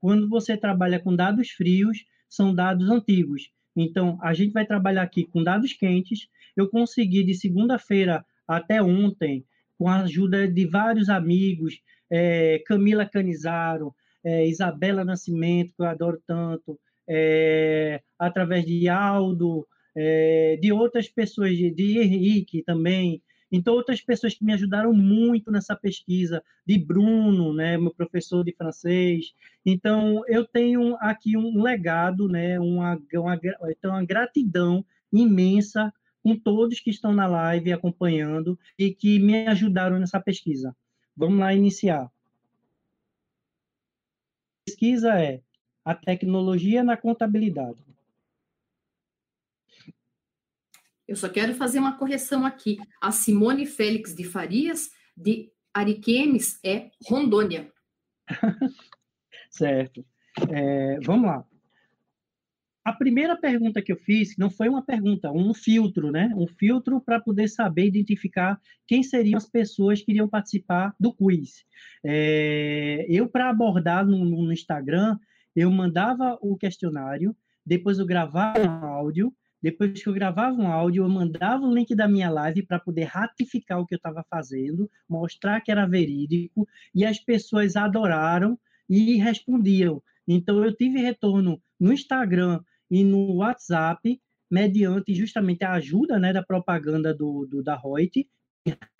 [0.00, 3.50] Quando você trabalha com dados frios, são dados antigos.
[3.76, 6.28] Então, a gente vai trabalhar aqui com dados quentes.
[6.56, 9.44] Eu consegui, de segunda-feira até ontem,
[9.78, 11.78] com a ajuda de vários amigos,
[12.10, 20.58] é, Camila Canizaro, é, Isabela Nascimento, que eu adoro tanto, é, através de Aldo, é,
[20.60, 23.22] de outras pessoas, de, de Henrique também,
[23.52, 28.52] Então, outras pessoas que me ajudaram muito nessa pesquisa, de Bruno, né, meu professor de
[28.52, 29.34] francês.
[29.64, 34.82] Então, eu tenho aqui um legado, né, uma, uma, então, uma gratidão
[35.12, 35.92] imensa
[36.22, 40.74] com todos que estão na live acompanhando e que me ajudaram nessa pesquisa.
[41.14, 42.04] Vamos lá iniciar.
[42.04, 42.10] A
[44.64, 45.42] pesquisa é
[45.84, 47.91] a tecnologia na contabilidade.
[51.06, 52.78] Eu só quero fazer uma correção aqui.
[53.00, 57.70] A Simone Félix de Farias, de Ariquemes, é Rondônia.
[59.50, 60.04] certo.
[60.50, 61.44] É, vamos lá.
[62.84, 66.32] A primeira pergunta que eu fiz não foi uma pergunta, um filtro, né?
[66.36, 71.64] Um filtro para poder saber identificar quem seriam as pessoas que iriam participar do quiz.
[72.04, 75.16] É, eu, para abordar no, no Instagram,
[75.54, 79.32] eu mandava o questionário, depois eu gravava um áudio,
[79.62, 83.04] depois que eu gravava um áudio, eu mandava o link da minha live para poder
[83.04, 88.58] ratificar o que eu estava fazendo, mostrar que era verídico, e as pessoas adoraram
[88.88, 90.02] e respondiam.
[90.26, 92.60] Então, eu tive retorno no Instagram
[92.90, 98.28] e no WhatsApp, mediante justamente a ajuda né, da propaganda do, do da Reut,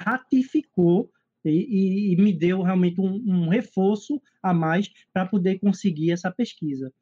[0.00, 1.10] ratificou
[1.44, 6.30] e, e, e, me deu realmente um, um reforço a mais para poder conseguir essa
[6.30, 6.92] pesquisa.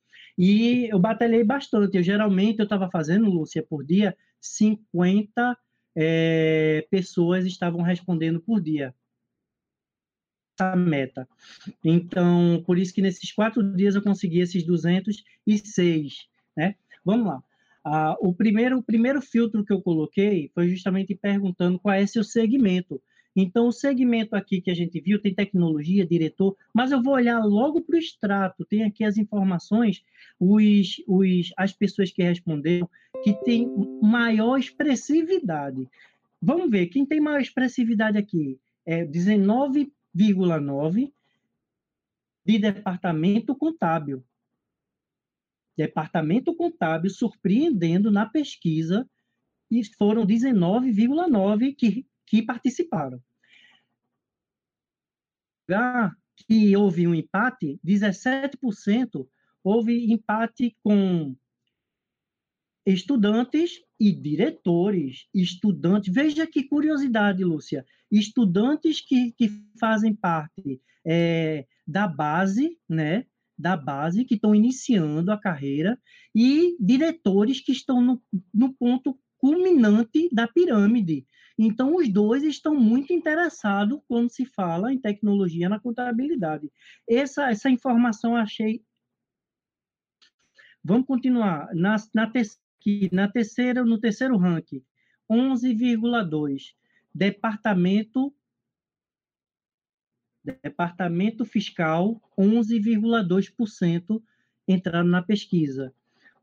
[0.43, 1.99] E eu batalhei bastante.
[1.99, 5.55] Eu geralmente eu estava fazendo, Lúcia, por dia, 50
[5.95, 8.95] é, pessoas estavam respondendo por dia.
[10.59, 11.29] Essa meta.
[11.85, 16.27] Então, por isso que nesses quatro dias eu consegui esses 206,
[16.57, 16.75] né?
[17.05, 17.45] Vamos lá.
[17.85, 22.25] Ah, o, primeiro, o primeiro filtro que eu coloquei foi justamente perguntando qual é seu
[22.25, 22.99] segmento.
[23.35, 27.45] Então, o segmento aqui que a gente viu tem tecnologia, diretor, mas eu vou olhar
[27.45, 30.03] logo para o extrato, tem aqui as informações,
[30.39, 32.89] os, os, as pessoas que responderam,
[33.23, 33.69] que tem
[34.03, 35.89] maior expressividade.
[36.43, 41.13] Vamos ver, quem tem maior expressividade aqui é 19,9%
[42.45, 44.25] de departamento contábil.
[45.77, 49.09] Departamento contábil surpreendendo na pesquisa,
[49.71, 53.21] e foram 19,9% que que participaram.
[56.47, 59.29] Que houve um empate, 17%
[59.63, 61.37] houve empate com
[62.87, 66.13] estudantes e diretores, estudantes.
[66.15, 67.85] Veja que curiosidade, Lúcia.
[68.11, 73.27] Estudantes que, que fazem parte é, da base, né?
[73.59, 76.01] Da base, que estão iniciando a carreira,
[76.35, 78.23] e diretores que estão no,
[78.55, 81.27] no ponto culminante da pirâmide.
[81.63, 86.73] Então, os dois estão muito interessados quando se fala em tecnologia na contabilidade.
[87.07, 88.83] Essa, essa informação achei.
[90.83, 91.69] Vamos continuar.
[91.75, 92.33] Na, na,
[93.13, 94.83] na terceira, no terceiro ranking,
[95.31, 96.75] 11,2.
[97.15, 98.35] Departamento
[100.43, 104.23] Departamento Fiscal, 11,2%
[104.67, 105.93] entraram na pesquisa.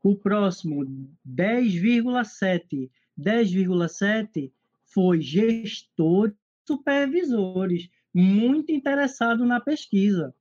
[0.00, 0.84] O próximo,
[1.26, 2.88] 10,7.
[3.18, 4.52] 10,7
[4.92, 6.32] foi gestor,
[6.66, 10.34] supervisores, muito interessado na pesquisa.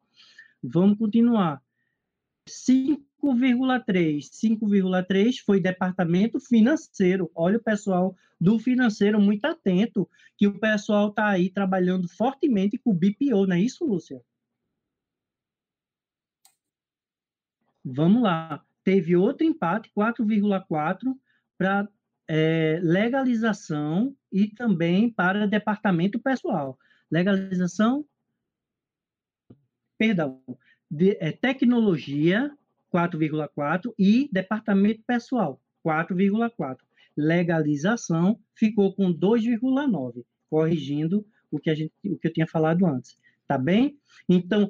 [0.64, 1.62] Vamos continuar.
[2.48, 4.30] 5,3.
[4.30, 7.32] 5,3 foi departamento financeiro.
[7.36, 12.92] Olha o pessoal do financeiro muito atento, que o pessoal está aí trabalhando fortemente com
[12.92, 14.22] o BPO, não é isso, Lúcia?
[17.84, 18.64] Vamos lá.
[18.84, 21.18] Teve outro empate, 4,4,
[21.58, 21.88] para
[22.28, 26.78] é, legalização e também para departamento pessoal.
[27.10, 28.06] Legalização,
[29.98, 30.42] perdão,
[30.90, 32.52] de, é, tecnologia,
[32.94, 36.78] 4,4 e departamento pessoal, 4,4.
[37.16, 43.18] Legalização ficou com 2,9, corrigindo o que, a gente, o que eu tinha falado antes.
[43.48, 43.98] Tá bem?
[44.28, 44.70] Então,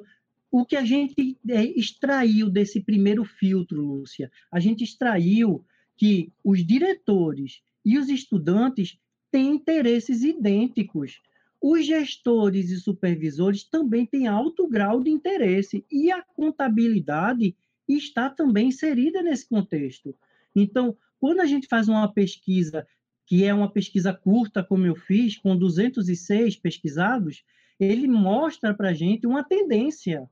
[0.50, 4.30] o que a gente é, extraiu desse primeiro filtro, Lúcia?
[4.50, 5.64] A gente extraiu
[5.98, 8.96] que os diretores e os estudantes
[9.32, 11.20] têm interesses idênticos.
[11.60, 17.56] Os gestores e supervisores também têm alto grau de interesse e a contabilidade
[17.88, 20.14] está também inserida nesse contexto.
[20.54, 22.86] Então, quando a gente faz uma pesquisa,
[23.26, 27.42] que é uma pesquisa curta, como eu fiz, com 206 pesquisados,
[27.80, 30.30] ele mostra para a gente uma tendência.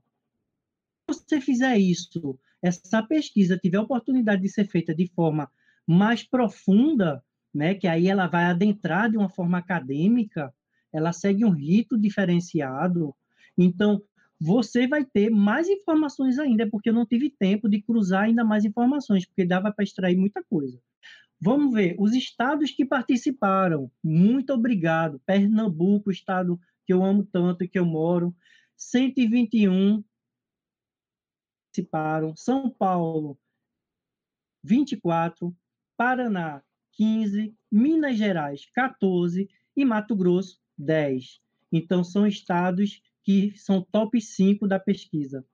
[1.09, 5.49] Se você fizer isso essa pesquisa tiver a oportunidade de ser feita de forma
[5.87, 7.23] mais profunda,
[7.53, 10.53] né, que aí ela vai adentrar de uma forma acadêmica,
[10.93, 13.15] ela segue um rito diferenciado.
[13.57, 14.01] Então,
[14.39, 18.65] você vai ter mais informações ainda, porque eu não tive tempo de cruzar ainda mais
[18.65, 20.79] informações, porque dava para extrair muita coisa.
[21.39, 23.91] Vamos ver os estados que participaram.
[24.03, 25.21] Muito obrigado.
[25.25, 28.35] Pernambuco, estado que eu amo tanto e que eu moro.
[28.75, 30.03] 121
[31.77, 32.35] participaram.
[32.35, 33.37] São Paulo,
[34.63, 35.55] 24.
[35.97, 36.61] Paraná,
[36.93, 37.53] 15.
[37.71, 39.49] Minas Gerais, 14.
[39.75, 41.41] E Mato Grosso, 10.
[41.71, 45.45] Então, são estados que são top 5 da pesquisa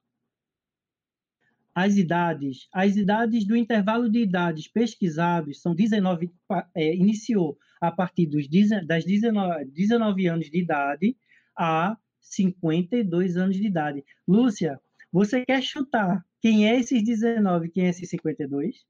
[1.75, 6.31] as idades, as idades do intervalo de idades pesquisados são 19,
[6.75, 8.47] é, iniciou a partir dos,
[8.85, 11.17] das 19, 19 anos de idade
[11.57, 14.03] a 52 anos de idade.
[14.27, 14.79] Lúcia,
[15.11, 18.85] você quer chutar quem é esses 19, quem é esses 52?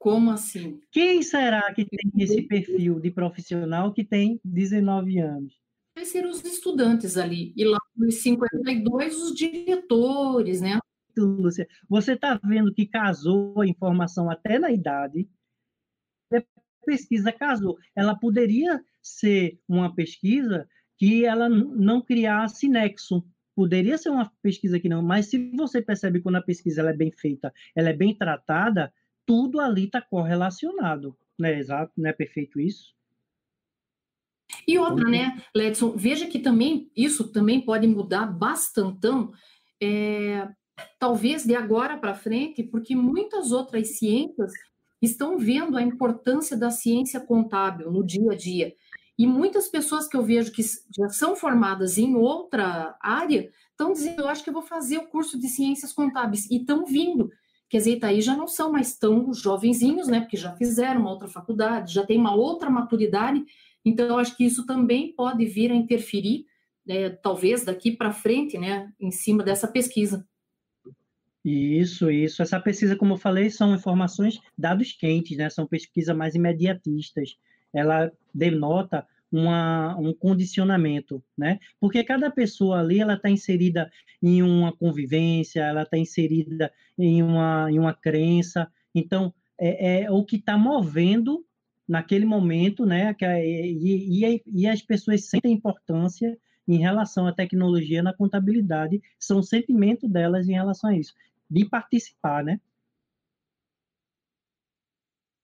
[0.00, 0.80] Como assim?
[0.90, 5.60] Quem será que tem esse perfil de profissional que tem 19 anos?
[6.00, 7.52] vai ser os estudantes ali.
[7.54, 10.78] E lá nos 52, os diretores, né?
[11.16, 15.28] Lúcia, você está vendo que casou a informação até na idade.
[16.32, 16.42] A
[16.86, 17.76] pesquisa casou.
[17.94, 23.22] Ela poderia ser uma pesquisa que ela não criasse nexo.
[23.54, 26.96] Poderia ser uma pesquisa que não, mas se você percebe quando a pesquisa ela é
[26.96, 28.90] bem feita, ela é bem tratada,
[29.30, 31.16] tudo ali está correlacionado.
[31.38, 31.92] Não é exato?
[31.96, 32.92] Não é perfeito isso?
[34.66, 39.32] E outra, né, Ledson, veja que também isso também pode mudar bastantão,
[39.80, 40.48] é,
[40.98, 44.50] talvez de agora para frente, porque muitas outras ciências
[45.00, 48.74] estão vendo a importância da ciência contábil no dia a dia.
[49.16, 54.22] E muitas pessoas que eu vejo que já são formadas em outra área estão dizendo,
[54.22, 57.30] eu acho que eu vou fazer o curso de ciências contábeis, e estão vindo.
[58.00, 60.20] Tá aí já não são mais tão jovenzinhos, né?
[60.20, 63.44] Porque já fizeram uma outra faculdade, já tem uma outra maturidade
[63.84, 66.46] então, eu acho que isso também pode vir a interferir,
[66.86, 70.26] né, talvez daqui para frente, né, em cima dessa pesquisa.
[71.42, 72.42] Isso, isso.
[72.42, 75.48] Essa pesquisa, como eu falei, são informações, dados quentes, né?
[75.48, 77.34] São pesquisas mais imediatistas.
[77.72, 81.58] Ela denota uma, um condicionamento, né?
[81.78, 83.90] Porque cada pessoa ali, ela está inserida
[84.22, 88.70] em uma convivência, ela está inserida em uma, em uma crença.
[88.94, 91.44] Então, é, é o que está movendo
[91.86, 98.00] naquele momento, né, que, e, e, e as pessoas sentem importância em relação à tecnologia
[98.00, 101.12] na contabilidade, são o sentimento delas em relação a isso,
[101.50, 102.60] de participar, né?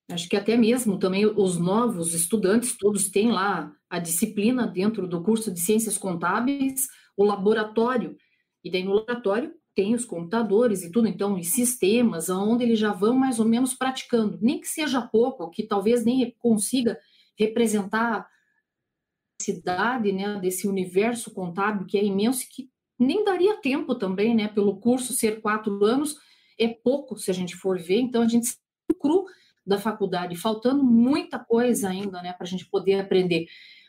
[0.09, 5.23] Acho que até mesmo também os novos estudantes, todos têm lá a disciplina dentro do
[5.23, 6.87] curso de Ciências Contábeis,
[7.17, 8.17] o laboratório.
[8.63, 12.93] E daí no laboratório tem os computadores e tudo, então, os sistemas, onde eles já
[12.93, 16.99] vão mais ou menos praticando, nem que seja pouco, que talvez nem consiga
[17.39, 18.27] representar a
[19.43, 24.81] cidade, né, desse universo contábil que é imenso, que nem daria tempo também, né, pelo
[24.81, 26.17] curso ser quatro anos,
[26.59, 28.49] é pouco se a gente for ver, então a gente
[28.99, 29.27] cru
[29.67, 33.47] da faculdade, faltando muita coisa ainda, né, para a gente poder aprender.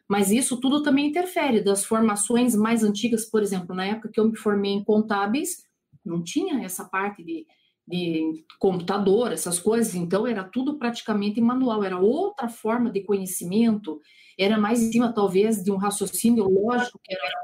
[0.08, 4.28] Mas isso tudo também interfere das formações mais antigas, por exemplo, na época que eu
[4.28, 5.64] me formei em contábeis,
[6.04, 7.46] não tinha essa parte de,
[7.86, 14.00] de computador, essas coisas, então era tudo praticamente manual, era outra forma de conhecimento,
[14.40, 17.42] era mais em cima, talvez, de um raciocínio lógico que era.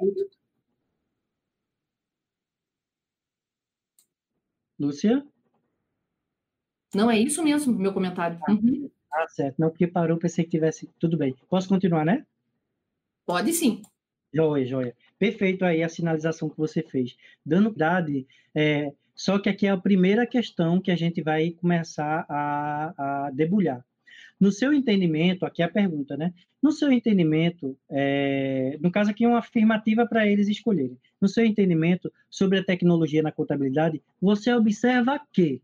[4.79, 5.32] Lúcia?
[6.93, 8.37] Não, é isso mesmo, meu comentário.
[8.47, 8.89] Ah, uhum.
[9.11, 9.55] ah, certo.
[9.57, 10.89] Não, porque parou, pensei que tivesse.
[10.99, 11.35] Tudo bem.
[11.49, 12.25] Posso continuar, né?
[13.25, 13.81] Pode sim.
[14.33, 14.95] Joia, joia.
[15.17, 17.15] Perfeito aí a sinalização que você fez.
[17.45, 22.25] Dando dade, é, só que aqui é a primeira questão que a gente vai começar
[22.27, 23.85] a, a debulhar.
[24.39, 26.33] No seu entendimento, aqui é a pergunta, né?
[26.61, 30.97] No seu entendimento, é, no caso aqui é uma afirmativa para eles escolherem.
[31.21, 35.61] No seu entendimento sobre a tecnologia na contabilidade, você observa que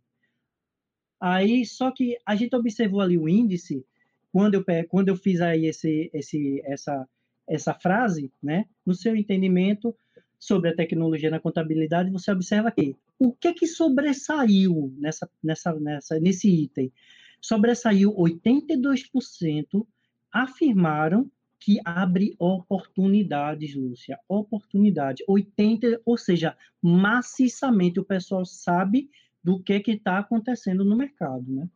[1.19, 3.85] aí só que a gente observou ali o índice
[4.31, 7.07] quando eu quando eu fiz aí esse esse essa
[7.49, 9.95] essa frase, né, no seu entendimento
[10.37, 16.19] sobre a tecnologia na contabilidade, você observa que o que que sobressaiu nessa, nessa, nessa,
[16.19, 16.93] nesse item?
[17.41, 19.85] Sobressaiu 82%
[20.31, 25.23] afirmaram que abre oportunidades, Lúcia, oportunidade.
[25.27, 29.09] 80, ou seja, maciçamente o pessoal sabe
[29.43, 31.69] do que está acontecendo no mercado, né?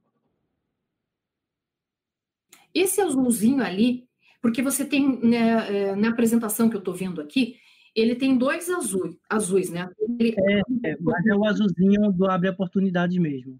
[2.73, 4.07] Esse azulzinho ali
[4.43, 7.55] porque você tem, né, é, na apresentação que eu estou vendo aqui,
[7.95, 9.89] ele tem dois azuis, azuis né?
[10.19, 10.35] Ele...
[10.37, 13.57] É, é, mas é o azulzinho do abre oportunidade mesmo.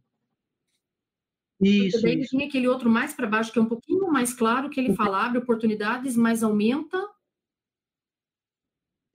[1.61, 2.01] Isso.
[2.01, 4.77] Daí ele tem aquele outro mais para baixo, que é um pouquinho mais claro, que
[4.77, 7.01] ele fala abre oportunidades, mas aumenta.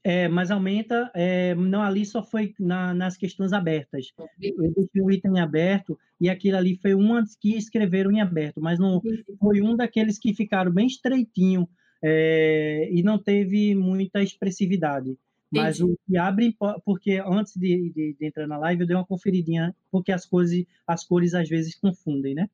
[0.09, 4.07] É, mas aumenta, é, não, ali só foi na, nas questões abertas.
[4.41, 8.79] Eu deixei o item aberto e aquilo ali foi um que escreveram em aberto, mas
[8.79, 9.03] não
[9.39, 11.69] foi um daqueles que ficaram bem estreitinho
[12.03, 15.15] é, e não teve muita expressividade.
[15.53, 16.57] Mas o que abre,
[16.87, 20.65] porque antes de, de, de, entrar na live eu dei uma conferidinha, porque as cores,
[20.87, 22.49] as cores às vezes confundem, né?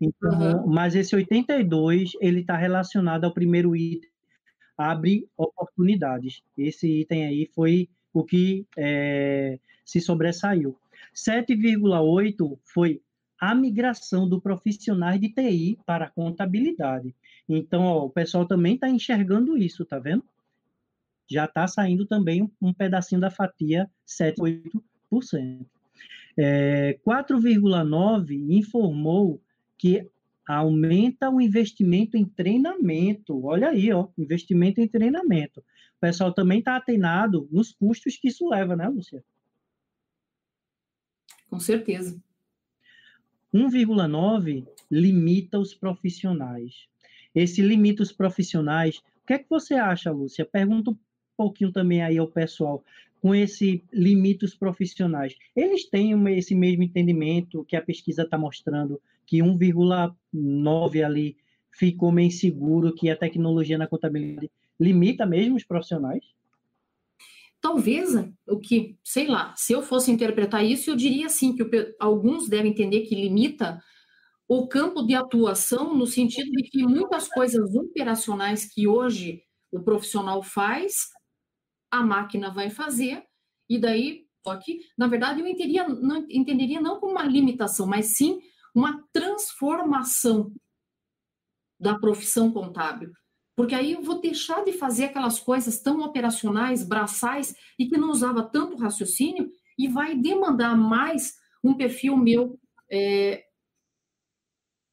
[0.00, 0.66] Então, uhum.
[0.68, 4.08] Mas esse 82, ele está relacionado ao primeiro item,
[4.76, 6.42] abre oportunidades.
[6.56, 10.76] Esse item aí foi o que é, se sobressaiu.
[11.14, 13.00] 7,8 foi
[13.38, 17.14] a migração do profissional de TI para a contabilidade.
[17.48, 20.24] Então, ó, o pessoal também está enxergando isso, tá vendo?
[21.30, 25.66] Já está saindo também um, um, pedacinho da fatia, 7,8%.
[26.36, 29.40] É, 4,9% informou
[29.78, 30.08] que
[30.46, 33.44] aumenta o investimento em treinamento.
[33.44, 35.60] Olha aí, ó, investimento em treinamento.
[35.60, 39.24] O pessoal também está atenado nos custos que isso leva, né, Lúcia?
[41.48, 42.20] Com certeza.
[43.52, 46.88] 1,9 limita os profissionais.
[47.34, 48.98] Esse limita os profissionais.
[48.98, 50.44] O que é que você acha, Lúcia?
[50.44, 50.98] Pergunta um
[51.36, 52.84] pouquinho também aí ao pessoal
[53.24, 55.34] com esse limita os profissionais.
[55.56, 61.36] Eles têm esse mesmo entendimento que a pesquisa está mostrando que 1,9 ali
[61.70, 66.24] ficou meio inseguro, que a tecnologia na contabilidade limita mesmo os profissionais?
[67.60, 68.10] Talvez
[68.46, 72.48] o que, sei lá, se eu fosse interpretar isso, eu diria assim que o, alguns
[72.48, 73.82] devem entender que limita
[74.46, 80.42] o campo de atuação no sentido de que muitas coisas operacionais que hoje o profissional
[80.42, 81.08] faz,
[81.90, 83.22] a máquina vai fazer,
[83.68, 88.14] e daí, só que, na verdade, eu entenderia não, entenderia não como uma limitação, mas
[88.16, 88.40] sim
[88.74, 90.52] uma transformação
[91.78, 93.12] da profissão contábil.
[93.56, 98.10] Porque aí eu vou deixar de fazer aquelas coisas tão operacionais, braçais, e que não
[98.10, 99.48] usava tanto raciocínio,
[99.78, 102.58] e vai demandar mais um perfil meu,
[102.90, 103.44] é,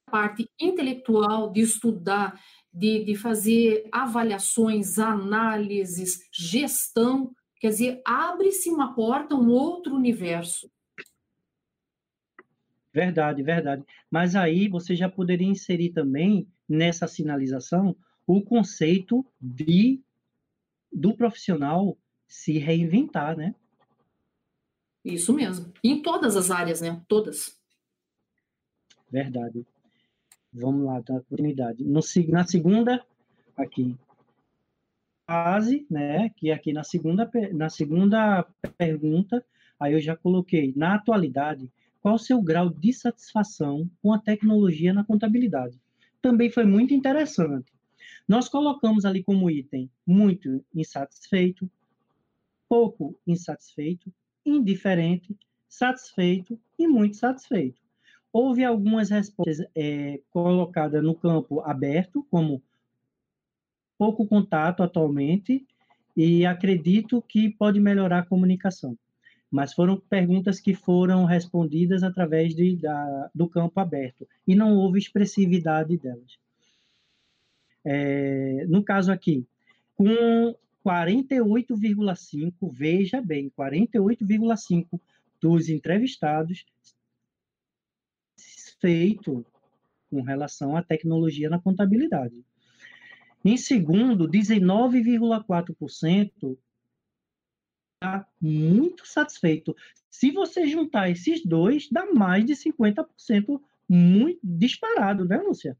[0.10, 2.40] parte intelectual, de estudar,
[2.72, 7.34] de, de fazer avaliações, análises, gestão.
[7.60, 10.70] Quer dizer, abre-se uma porta, um outro universo.
[12.94, 13.84] Verdade, verdade.
[14.10, 17.96] Mas aí você já poderia inserir também nessa sinalização
[18.28, 20.02] o conceito de
[20.92, 23.56] do profissional se reinventar, né?
[25.04, 25.74] Isso mesmo.
[25.84, 27.02] Em todas as áreas, né?
[27.08, 27.58] Todas.
[29.10, 29.66] Verdade.
[30.54, 31.84] Vamos lá, da oportunidade.
[31.84, 33.06] No, na segunda,
[33.56, 33.98] aqui,
[35.26, 36.30] fase, né?
[36.36, 38.46] Que aqui na segunda, na segunda
[38.78, 39.44] pergunta,
[39.80, 41.72] aí eu já coloquei, na atualidade,
[42.02, 45.80] qual o seu grau de satisfação com a tecnologia na contabilidade.
[46.22, 47.72] Também foi muito interessante.
[48.28, 51.70] Nós colocamos ali como item muito insatisfeito,
[52.68, 54.12] pouco insatisfeito,
[54.46, 55.38] indiferente,
[55.68, 57.80] satisfeito e muito satisfeito.
[58.34, 62.64] Houve algumas respostas é, colocadas no campo aberto, como
[63.98, 65.66] pouco contato atualmente,
[66.16, 68.98] e acredito que pode melhorar a comunicação
[69.52, 74.98] mas foram perguntas que foram respondidas através de, da, do campo aberto, e não houve
[74.98, 76.40] expressividade delas.
[77.84, 79.46] É, no caso aqui,
[79.96, 85.00] com 48,5, veja bem, 48,5
[85.42, 86.66] dos entrevistados
[88.80, 89.44] feito
[90.10, 92.46] com relação à tecnologia na contabilidade.
[93.44, 96.71] Em segundo, 19,4% está
[98.40, 99.76] muito satisfeito.
[100.10, 105.78] Se você juntar esses dois, dá mais de 50% muito disparado, né, Lúcia?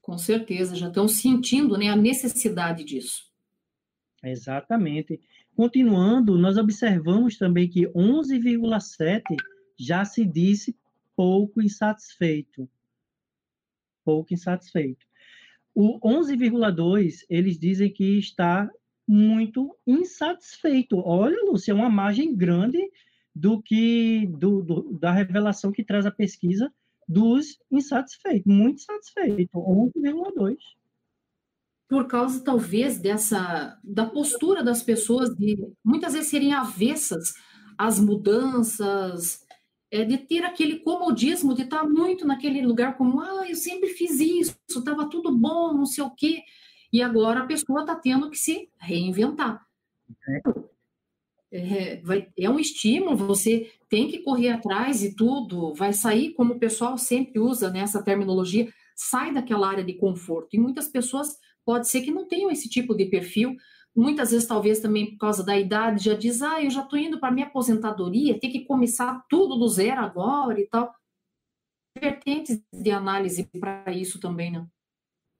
[0.00, 3.24] Com certeza, já estão sentindo né, a necessidade disso.
[4.22, 5.20] Exatamente.
[5.56, 9.22] Continuando, nós observamos também que 11,7
[9.78, 10.76] já se disse
[11.16, 12.68] pouco insatisfeito.
[14.04, 15.06] Pouco insatisfeito.
[15.74, 18.70] O 11,2, eles dizem que está
[19.06, 20.98] muito insatisfeito.
[20.98, 22.78] Olha, Lúcia, é uma margem grande
[23.34, 26.72] do que do, do, da revelação que traz a pesquisa
[27.06, 30.56] dos insatisfeitos, muito insatisfeito, 11,2.
[31.88, 37.34] Por causa, talvez, dessa da postura das pessoas de muitas vezes serem avessas
[37.76, 39.44] às mudanças,
[39.90, 44.18] é, de ter aquele comodismo de estar muito naquele lugar como, ah, eu sempre fiz
[44.18, 46.42] isso, estava tudo bom, não sei o quê
[46.94, 49.66] e agora a pessoa está tendo que se reinventar.
[51.50, 56.54] É, vai, é um estímulo, você tem que correr atrás e tudo, vai sair, como
[56.54, 60.54] o pessoal sempre usa nessa terminologia, sai daquela área de conforto.
[60.54, 63.56] E muitas pessoas pode ser que não tenham esse tipo de perfil,
[63.92, 67.18] muitas vezes, talvez também por causa da idade, já diz, ah, eu já estou indo
[67.18, 70.94] para minha aposentadoria, tem que começar tudo do zero agora e tal.
[72.00, 74.64] Vertentes de análise para isso também, né?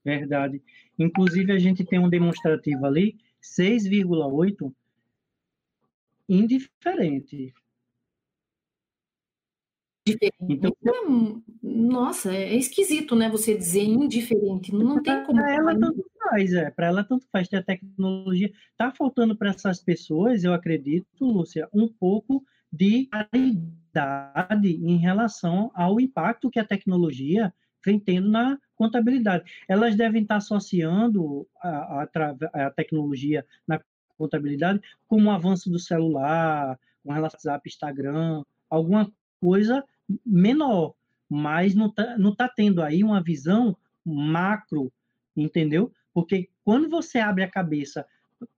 [0.05, 0.61] Verdade.
[0.99, 4.73] Inclusive, a gente tem um demonstrativo ali, 6,8,
[6.29, 7.53] indiferente.
[10.07, 10.35] Diferente.
[10.51, 13.31] Então, é, nossa, é esquisito, né?
[13.31, 14.73] Você dizer indiferente.
[14.73, 15.41] Não tem como.
[15.41, 16.71] Para ela tanto faz, é.
[16.71, 18.53] Para ela tanto faz ter a tecnologia.
[18.77, 25.99] Tá faltando para essas pessoas, eu acredito, Lúcia, um pouco de claridade em relação ao
[25.99, 27.55] impacto que a tecnologia
[27.85, 29.45] vem tendo na contabilidade.
[29.69, 33.81] Elas devem estar associando a, a, a tecnologia na
[34.17, 39.11] contabilidade como o avanço do celular, com ao WhatsApp, Instagram, alguma
[39.41, 39.85] coisa
[40.25, 40.95] menor,
[41.29, 44.93] mas não está não tá tendo aí uma visão macro,
[45.37, 45.93] entendeu?
[46.13, 48.07] Porque quando você abre a cabeça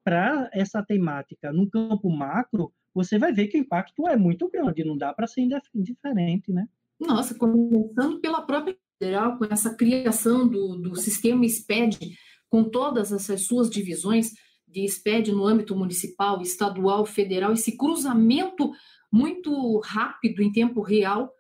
[0.05, 4.85] para essa temática no campo macro, você vai ver que o impacto é muito grande,
[4.85, 6.69] não dá para ser indiferente, né?
[6.99, 12.17] Nossa, começando pela própria federal, com essa criação do, do sistema SPED,
[12.49, 14.33] com todas essas suas divisões
[14.67, 18.71] de SPED no âmbito municipal, estadual, federal, esse cruzamento
[19.13, 21.33] muito rápido em tempo real,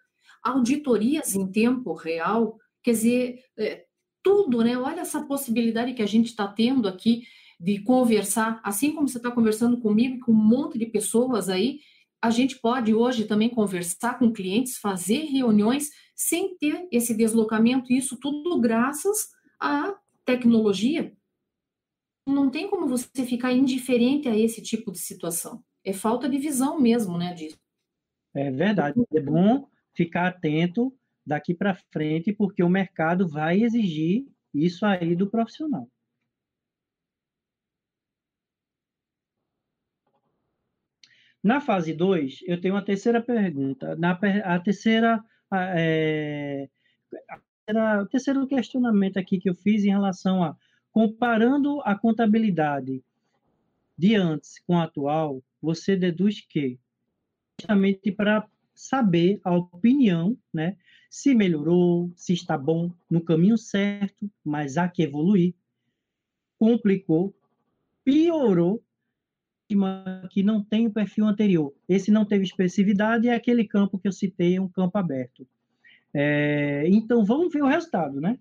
[0.42, 3.84] auditorias em tempo real, quer dizer, é,
[4.22, 4.78] tudo, né?
[4.78, 7.22] Olha essa possibilidade que a gente está tendo aqui
[7.58, 11.80] de conversar, assim como você está conversando comigo e com um monte de pessoas aí,
[12.20, 18.18] a gente pode hoje também conversar com clientes, fazer reuniões sem ter esse deslocamento, isso
[18.18, 19.28] tudo graças
[19.60, 19.94] à
[20.24, 21.14] tecnologia.
[22.26, 25.62] Não tem como você ficar indiferente a esse tipo de situação.
[25.84, 27.58] É falta de visão mesmo, né, disso.
[28.34, 29.00] É verdade.
[29.14, 30.92] É bom ficar atento
[31.24, 35.88] daqui para frente, porque o mercado vai exigir isso aí do profissional.
[41.42, 43.94] Na fase 2, eu tenho uma terceira pergunta.
[43.94, 45.22] Na, a terceira,
[45.52, 46.68] é,
[47.68, 50.56] a, o terceiro questionamento aqui que eu fiz em relação a
[50.92, 53.04] comparando a contabilidade
[53.98, 56.78] de antes com a atual, você deduz que
[57.60, 60.76] justamente para saber a opinião, né?
[61.08, 65.54] Se melhorou, se está bom, no caminho certo, mas há que evoluir.
[66.58, 67.34] Complicou,
[68.04, 68.82] piorou
[70.30, 71.74] que não tem o perfil anterior.
[71.88, 75.46] Esse não teve expressividade, é aquele campo que eu citei, um campo aberto.
[76.14, 78.38] É, então, vamos ver o resultado, né?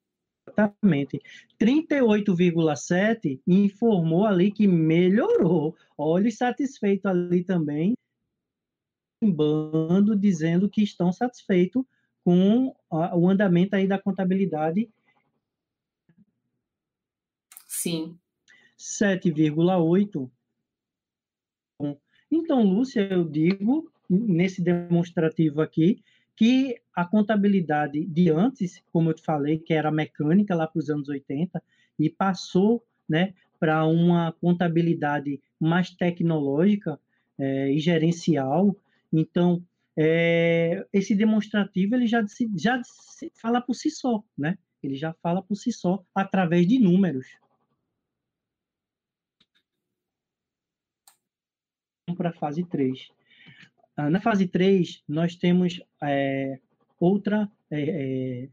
[0.48, 1.20] Exatamente.
[1.60, 5.76] 38,7 informou ali que melhorou.
[5.98, 7.94] Olha, satisfeito ali também,
[9.22, 11.84] bando dizendo que estão satisfeitos
[12.24, 14.88] com o andamento aí da contabilidade.
[17.66, 18.18] Sim.
[18.78, 20.30] 7,8.
[22.30, 26.02] Então, Lúcia, eu digo nesse demonstrativo aqui
[26.36, 30.90] que a contabilidade de antes, como eu te falei, que era mecânica lá para os
[30.90, 31.62] anos 80,
[31.98, 37.00] e passou né, para uma contabilidade mais tecnológica
[37.38, 38.76] é, e gerencial.
[39.12, 39.62] Então,
[39.96, 42.22] é, esse demonstrativo ele já,
[42.54, 42.80] já
[43.40, 44.58] fala por si só, né?
[44.82, 47.26] Ele já fala por si só através de números.
[52.16, 53.08] Para a fase 3.
[53.96, 56.60] Ah, na fase 3, nós temos é,
[57.00, 58.48] outra é, é,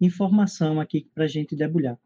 [0.00, 1.96] informação aqui para a gente debulhar.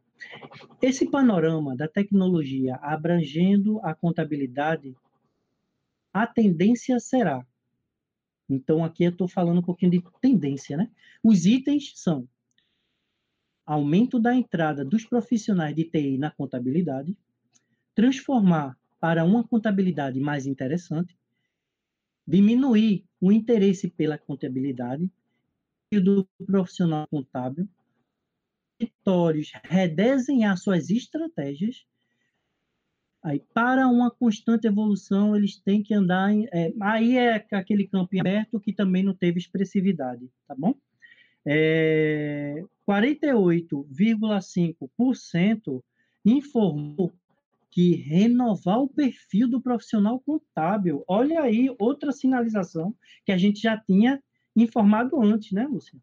[0.80, 4.94] Esse panorama da tecnologia abrangendo a contabilidade,
[6.12, 7.46] a tendência será.
[8.48, 10.90] Então, aqui eu estou falando um pouquinho de tendência, né?
[11.22, 12.28] Os itens são
[13.64, 17.16] aumento da entrada dos profissionais de TI na contabilidade,
[17.94, 21.16] transformar para uma contabilidade mais interessante,
[22.26, 25.08] diminuir o interesse pela contabilidade
[25.92, 27.68] do profissional contábil,
[28.80, 31.84] escritórios redesenhar suas estratégias.
[33.22, 36.32] Aí, para uma constante evolução, eles têm que andar.
[36.32, 40.74] Em, é, aí é aquele campo aberto que também não teve expressividade, tá bom?
[41.44, 45.84] É, 48,5%
[46.24, 47.12] informou
[47.72, 51.02] que renovar o perfil do profissional contábil.
[51.08, 52.94] Olha aí outra sinalização
[53.24, 54.22] que a gente já tinha
[54.54, 55.98] informado antes, né, Lúcia?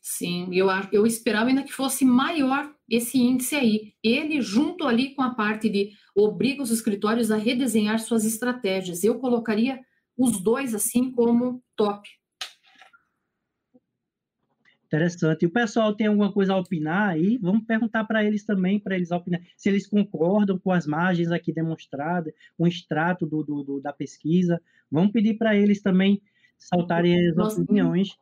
[0.00, 3.94] Sim, eu, eu esperava ainda que fosse maior esse índice aí.
[4.02, 9.04] Ele, junto ali com a parte de obriga os escritórios a redesenhar suas estratégias.
[9.04, 9.80] Eu colocaria
[10.16, 12.08] os dois assim como top.
[14.94, 15.42] Interessante.
[15.42, 17.36] E o pessoal tem alguma coisa a opinar aí?
[17.38, 21.52] Vamos perguntar para eles também, para eles opinar, se eles concordam com as margens aqui
[21.52, 24.62] demonstradas, um extrato do, do, do da pesquisa.
[24.90, 26.22] Vamos pedir para eles também
[26.56, 28.16] saltarem as Nossa, opiniões.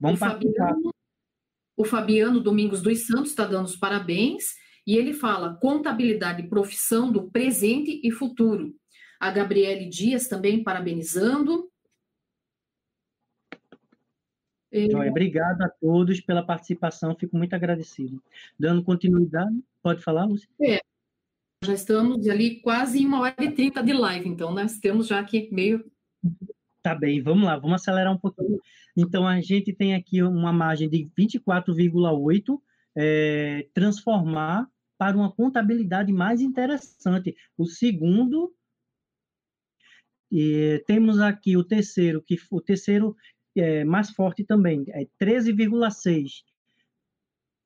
[0.00, 0.94] Vamos o Fabiano,
[1.76, 4.44] o Fabiano Domingos dos Santos está dando os parabéns
[4.86, 8.74] e ele fala contabilidade, profissão do presente e futuro.
[9.18, 11.67] A Gabriele Dias também parabenizando.
[14.90, 18.22] Joia, obrigado a todos pela participação, fico muito agradecido.
[18.58, 20.48] Dando continuidade, pode falar, Lúcia?
[20.60, 20.80] É,
[21.64, 25.18] já estamos ali quase em uma hora e trinta de live, então nós temos já
[25.18, 25.84] aqui meio.
[26.82, 28.60] Tá bem, vamos lá, vamos acelerar um pouquinho.
[28.96, 32.60] Então, a gente tem aqui uma margem de 24,8,
[32.96, 37.36] é, transformar para uma contabilidade mais interessante.
[37.56, 38.54] O segundo,
[40.30, 43.16] e temos aqui o terceiro, que o terceiro
[43.60, 46.44] é, mais forte também, é 13,6.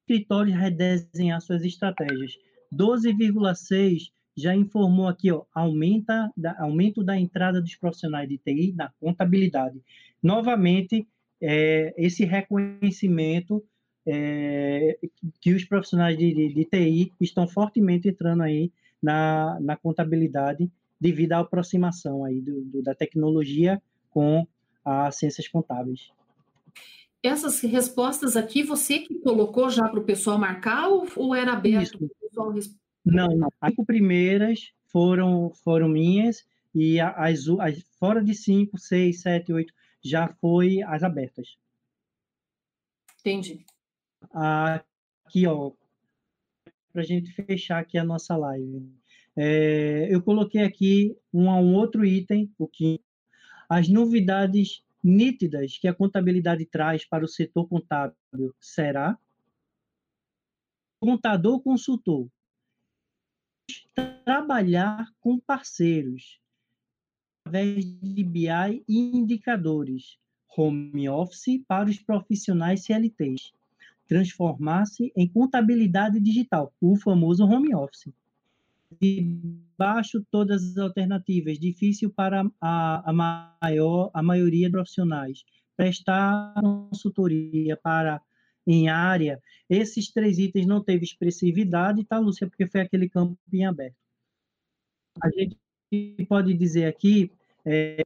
[0.00, 2.38] Escritórios redesenhar suas estratégias.
[2.72, 8.90] 12,6 já informou aqui, ó, aumenta da, aumento da entrada dos profissionais de TI na
[8.98, 9.80] contabilidade.
[10.22, 11.06] Novamente,
[11.40, 13.62] é, esse reconhecimento
[14.06, 14.98] é,
[15.40, 20.70] que os profissionais de, de, de, TI estão fortemente entrando aí na, na contabilidade
[21.00, 24.46] devido à aproximação aí do, do, da tecnologia com
[24.84, 26.10] as ciências contábeis.
[27.22, 31.98] Essas respostas aqui, você que colocou já para o pessoal marcar ou, ou era aberto
[31.98, 32.80] para o pessoal responder?
[33.04, 33.48] Não, não.
[33.60, 36.44] As cinco primeiras foram, foram minhas
[36.74, 39.72] e as, as fora de cinco, seis, sete, oito
[40.02, 41.56] já foi as abertas.
[43.20, 43.64] Entendi.
[44.32, 45.70] Aqui, ó,
[46.92, 48.92] para a gente fechar aqui a nossa live.
[49.36, 53.00] É, eu coloquei aqui um, um outro item, o que
[53.72, 59.18] as novidades nítidas que a contabilidade traz para o setor contábil será?
[61.00, 62.28] Contador consultor.
[64.26, 66.38] Trabalhar com parceiros
[67.40, 70.18] através de BI e indicadores.
[70.54, 73.54] Home office para os profissionais CLTs
[74.06, 78.12] transformar-se em contabilidade digital, o famoso home office
[79.76, 85.44] baixo todas as alternativas, difícil para a, a, maior, a maioria de profissionais.
[85.76, 88.20] Prestar consultoria para
[88.64, 92.46] em área, esses três itens não teve expressividade, tá, Lúcia?
[92.46, 93.96] Porque foi aquele campo em aberto.
[95.20, 95.58] A gente
[96.28, 97.32] pode dizer aqui,
[97.64, 98.04] é,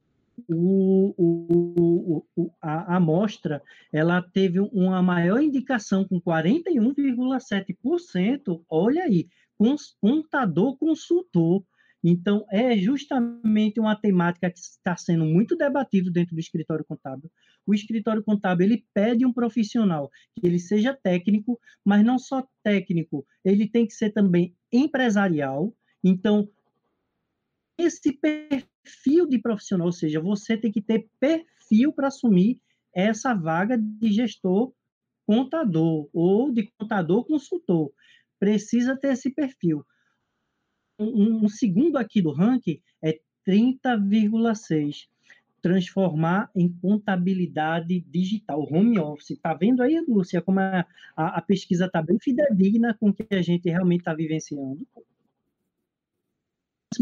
[0.49, 3.61] o, o, o, a amostra
[3.91, 9.27] ela teve uma maior indicação com 41,7%, olha aí,
[9.99, 11.63] contador consultor.
[12.03, 17.29] Então, é justamente uma temática que está sendo muito debatido dentro do escritório contábil.
[17.65, 23.25] O escritório contábil, ele pede um profissional que ele seja técnico, mas não só técnico,
[23.43, 25.75] ele tem que ser também empresarial.
[26.03, 26.47] Então,
[27.77, 32.61] esse perfil de profissional, ou seja, você tem que ter perfil para assumir
[32.93, 34.73] essa vaga de gestor
[35.25, 37.91] contador ou de contador consultor
[38.39, 39.85] precisa ter esse perfil.
[40.99, 45.07] Um, um segundo aqui do ranking é 30,6
[45.61, 49.31] transformar em contabilidade digital, home office.
[49.31, 50.85] Está vendo aí, Lúcia, como a,
[51.15, 54.87] a, a pesquisa está bem fidedigna com o que a gente realmente está vivenciando?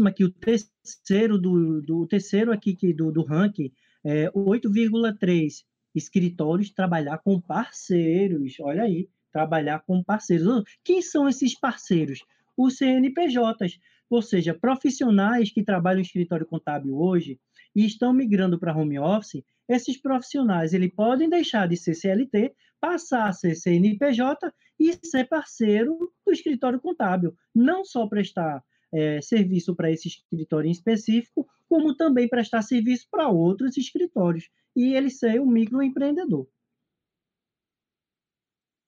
[0.04, 3.72] Aqui, o terceiro do, do terceiro aqui que, do, do ranking
[4.04, 5.64] é 8,3
[5.94, 8.58] escritórios trabalhar com parceiros.
[8.60, 10.64] Olha aí, trabalhar com parceiros.
[10.82, 12.24] Quem são esses parceiros?
[12.56, 17.38] Os CNPJs, ou seja, profissionais que trabalham em escritório contábil hoje
[17.74, 23.28] e estão migrando para home office, esses profissionais ele podem deixar de ser CLT, passar
[23.28, 24.50] a ser CNPJ
[24.80, 30.72] e ser parceiro do escritório contábil, não só prestar é, serviço para esse escritório em
[30.72, 36.48] específico, como também prestar serviço para outros escritórios e ele ser um microempreendedor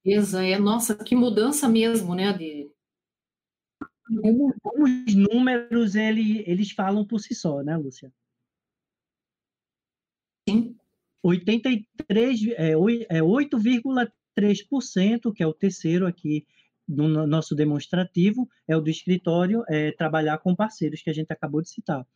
[0.09, 2.70] certeza, é, nossa, que mudança mesmo, né, de...
[4.22, 8.10] Como, como os números, ele, eles falam por si só, né, Lúcia?
[10.48, 10.74] Sim.
[11.22, 14.10] 83, é, 8,3%,
[15.30, 16.47] é que é o terceiro aqui
[16.89, 21.60] no nosso demonstrativo, é o do escritório, é trabalhar com parceiros, que a gente acabou
[21.60, 22.06] de citar.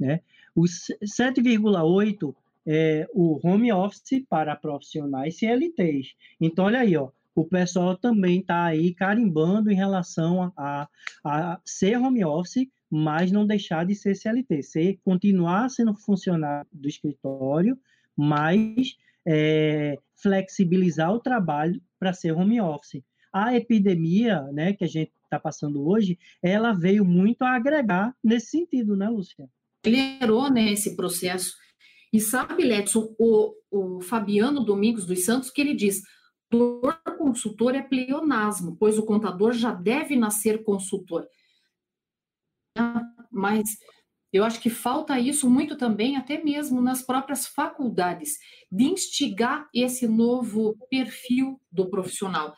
[0.00, 0.22] Né?
[0.54, 2.34] Os 7,8%
[2.64, 6.14] é, o home office para profissionais CLTs.
[6.40, 10.88] Então, olha aí, ó, o pessoal também está aí carimbando em relação a, a,
[11.24, 16.88] a, ser home office, mas não deixar de ser CLT, ser, continuar sendo funcionário do
[16.88, 17.78] escritório,
[18.16, 18.96] mas
[19.26, 23.02] é, flexibilizar o trabalho para ser home office.
[23.32, 28.50] A epidemia, né, que a gente está passando hoje, ela veio muito a agregar nesse
[28.50, 29.48] sentido, né, Lúcia?
[29.82, 31.54] Acelerou, né, esse processo.
[32.12, 36.02] E sabe, Letson, o, o Fabiano Domingos dos Santos, que ele diz,
[36.52, 41.26] contador consultor é pleonasmo, pois o contador já deve nascer consultor.
[43.30, 43.78] Mas
[44.32, 48.38] eu acho que falta isso muito também, até mesmo nas próprias faculdades,
[48.70, 52.54] de instigar esse novo perfil do profissional.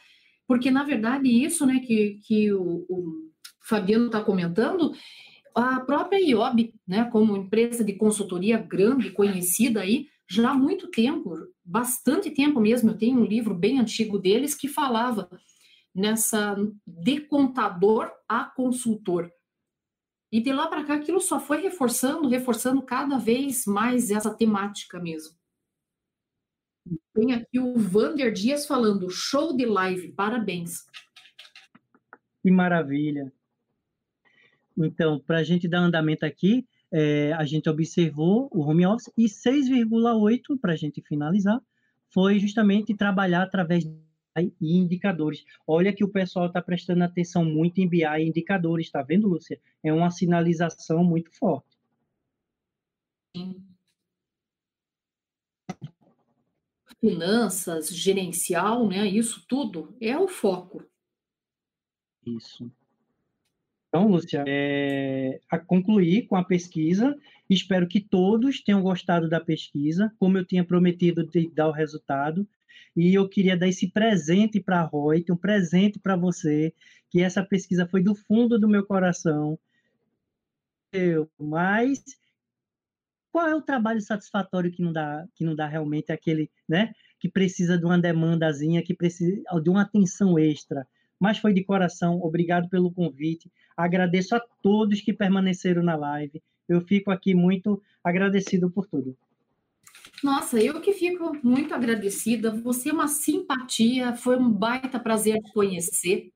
[0.46, 3.30] Porque, na verdade, isso né, que, que o, o
[3.60, 4.92] Fabiano está comentando,
[5.54, 11.34] a própria IOB, né, como empresa de consultoria grande, conhecida aí, já há muito tempo,
[11.64, 15.28] bastante tempo mesmo, eu tenho um livro bem antigo deles que falava
[15.94, 16.56] nessa
[16.86, 19.30] de contador a consultor.
[20.32, 24.98] E de lá para cá, aquilo só foi reforçando, reforçando cada vez mais essa temática
[24.98, 25.36] mesmo.
[27.14, 30.84] Tem aqui o Vander Dias falando, show de live, parabéns.
[32.42, 33.32] Que maravilha.
[34.76, 39.24] Então, para a gente dar andamento aqui, é, a gente observou o home office e
[39.24, 41.60] 6,8, para a gente finalizar,
[42.08, 43.84] foi justamente trabalhar através
[44.36, 45.44] e indicadores.
[45.66, 49.60] Olha que o pessoal está prestando atenção muito em BI e indicadores, está vendo, Lúcia?
[49.82, 51.76] É uma sinalização muito forte.
[53.36, 53.60] Sim.
[57.00, 59.06] Finanças, gerencial, né?
[59.06, 60.84] Isso tudo é o foco.
[62.24, 62.70] Isso.
[63.94, 67.16] Então, Lúcia, é, a concluir com a pesquisa.
[67.48, 72.44] Espero que todos tenham gostado da pesquisa, como eu tinha prometido de dar o resultado.
[72.96, 76.74] E eu queria dar esse presente para a Reut, um presente para você,
[77.08, 79.56] que essa pesquisa foi do fundo do meu coração.
[80.92, 82.02] Eu, mas
[83.30, 87.28] qual é o trabalho satisfatório que não dá, que não dá realmente aquele, né, que
[87.28, 90.84] precisa de uma demandazinha, que precisa de uma atenção extra?
[91.24, 93.50] Mas foi de coração, obrigado pelo convite.
[93.74, 96.42] Agradeço a todos que permaneceram na live.
[96.68, 99.16] Eu fico aqui muito agradecido por tudo.
[100.22, 102.50] Nossa, eu que fico muito agradecida.
[102.50, 106.30] Você é uma simpatia, foi um baita prazer te conhecer.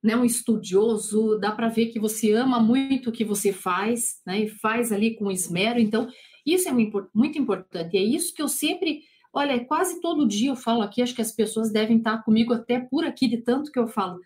[0.00, 4.42] Né, um estudioso, dá para ver que você ama muito o que você faz, né,
[4.42, 5.80] e faz ali com esmero.
[5.80, 6.08] Então,
[6.46, 7.96] isso é muito importante.
[7.96, 9.00] É isso que eu sempre,
[9.38, 12.80] olha, quase todo dia eu falo aqui, acho que as pessoas devem estar comigo até
[12.80, 14.18] por aqui, de tanto que eu falo,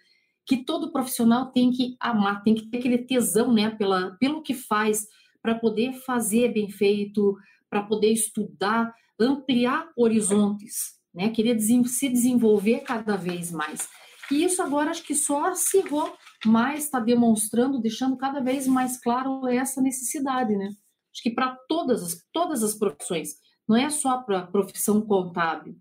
[0.46, 4.54] que todo profissional tem que amar, tem que ter aquele tesão, né, pela, pelo que
[4.54, 5.06] faz,
[5.42, 7.36] para poder fazer bem feito,
[7.68, 11.30] para poder estudar, ampliar horizontes, né?
[11.30, 13.88] Querer se desenvolver cada vez mais.
[14.30, 16.14] E isso agora acho que só acirrou
[16.44, 20.68] mais, está demonstrando, deixando cada vez mais claro essa necessidade, né?
[21.12, 23.34] Acho que para todas as, todas as profissões,
[23.68, 25.76] não é só para a profissão contábil.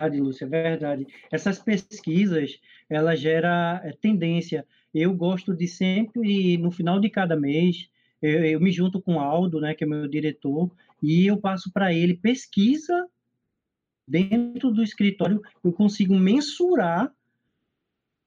[0.00, 1.06] Verdade, Lúcia, é verdade.
[1.30, 2.58] Essas pesquisas,
[2.88, 4.66] ela gera é, tendência.
[4.92, 7.88] Eu gosto de sempre, no final de cada mês,
[8.20, 10.70] eu, eu me junto com o Aldo, né, que é meu diretor,
[11.02, 13.08] e eu passo para ele pesquisa
[14.06, 17.12] dentro do escritório, eu consigo mensurar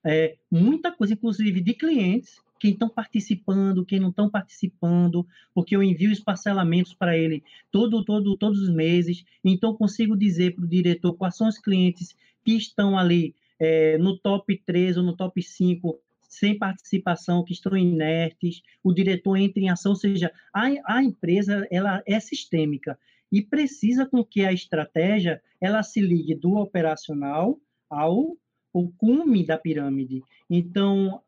[0.04, 5.82] é, muita coisa, inclusive de clientes, quem estão participando, quem não estão participando, porque eu
[5.82, 10.68] envio os parcelamentos para ele todo, todo, todos os meses, então consigo dizer para o
[10.68, 15.42] diretor quais são os clientes que estão ali é, no top 3 ou no top
[15.42, 21.02] 5 sem participação, que estão inertes, o diretor entra em ação, ou seja, a, a
[21.02, 22.98] empresa ela é sistêmica
[23.32, 27.58] e precisa com que a estratégia ela se ligue do operacional
[27.88, 28.36] ao
[28.72, 30.22] o cume da pirâmide.
[30.48, 31.22] Então,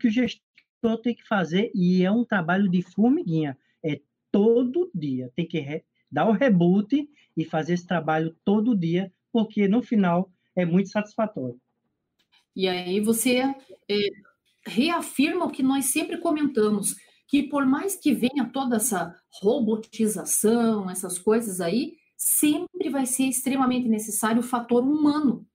[0.00, 4.00] que o gestor tem que fazer, e é um trabalho de formiguinha, é
[4.32, 9.82] todo dia, tem que dar o reboot e fazer esse trabalho todo dia, porque no
[9.82, 11.60] final é muito satisfatório.
[12.56, 13.38] E aí você
[13.88, 13.98] é,
[14.66, 16.96] reafirma o que nós sempre comentamos,
[17.28, 23.88] que por mais que venha toda essa robotização, essas coisas aí, sempre vai ser extremamente
[23.88, 25.46] necessário o fator humano.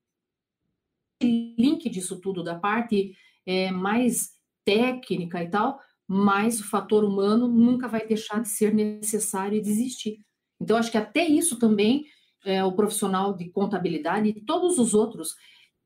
[1.21, 3.15] Link disso tudo, da parte
[3.45, 4.34] é, mais
[4.65, 9.69] técnica e tal, mas o fator humano nunca vai deixar de ser necessário e de
[9.69, 10.19] existir.
[10.59, 12.05] Então, acho que até isso também
[12.43, 15.35] é, o profissional de contabilidade e todos os outros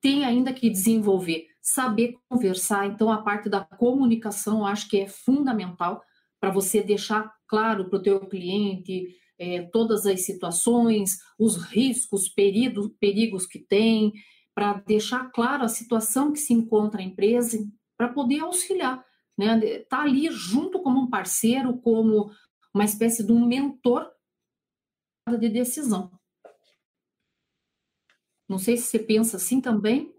[0.01, 2.88] tem ainda que desenvolver, saber conversar.
[2.88, 6.01] Então, a parte da comunicação acho que é fundamental
[6.39, 9.07] para você deixar claro para o teu cliente
[9.38, 14.14] é, todas as situações, os riscos, perigos, perigos que tem,
[14.53, 17.57] para deixar claro a situação que se encontra a empresa,
[17.99, 19.05] para poder auxiliar,
[19.38, 19.59] né?
[19.89, 22.31] Tá ali junto como um parceiro, como
[22.73, 24.09] uma espécie de um mentor
[25.38, 26.09] de decisão.
[28.47, 30.13] Não sei se você pensa assim também.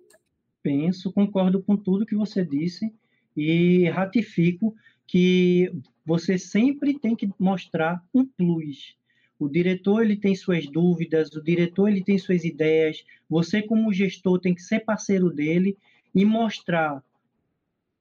[0.62, 2.94] Penso, concordo com tudo que você disse
[3.34, 4.74] e ratifico
[5.06, 5.72] que
[6.04, 8.94] você sempre tem que mostrar um plus.
[9.38, 13.06] O diretor ele tem suas dúvidas, o diretor ele tem suas ideias.
[13.26, 15.78] Você como gestor tem que ser parceiro dele
[16.14, 17.02] e mostrar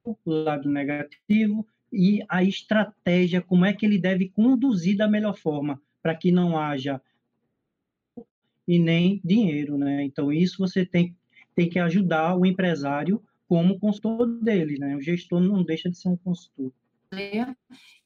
[0.04, 5.82] o lado negativo e a estratégia, como é que ele deve conduzir da melhor forma,
[6.02, 7.02] para que não haja
[8.68, 10.04] e nem dinheiro, né?
[10.04, 11.16] Então isso você tem,
[11.56, 14.96] tem que ajudar o empresário como consultor dele, né?
[14.96, 16.72] O gestor não deixa de ser um consultor.
[17.12, 17.56] É.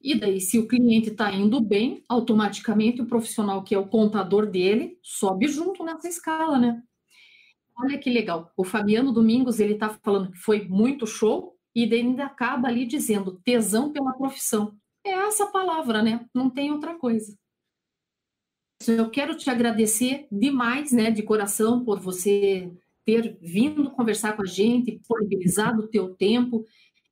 [0.02, 4.50] E daí, se o cliente está indo bem, automaticamente o profissional que é o contador
[4.50, 6.82] dele sobe junto nessa escala, né?
[7.78, 8.52] Olha que legal.
[8.56, 13.40] O Fabiano Domingos ele está falando que foi muito show e ainda acaba ali dizendo
[13.44, 14.76] tesão pela profissão.
[15.06, 16.26] É essa palavra, né?
[16.34, 17.36] Não tem outra coisa.
[18.88, 22.72] Eu quero te agradecer demais, né, de coração, por você
[23.06, 26.66] ter vindo conversar com a gente, disponibilizado o teu tempo,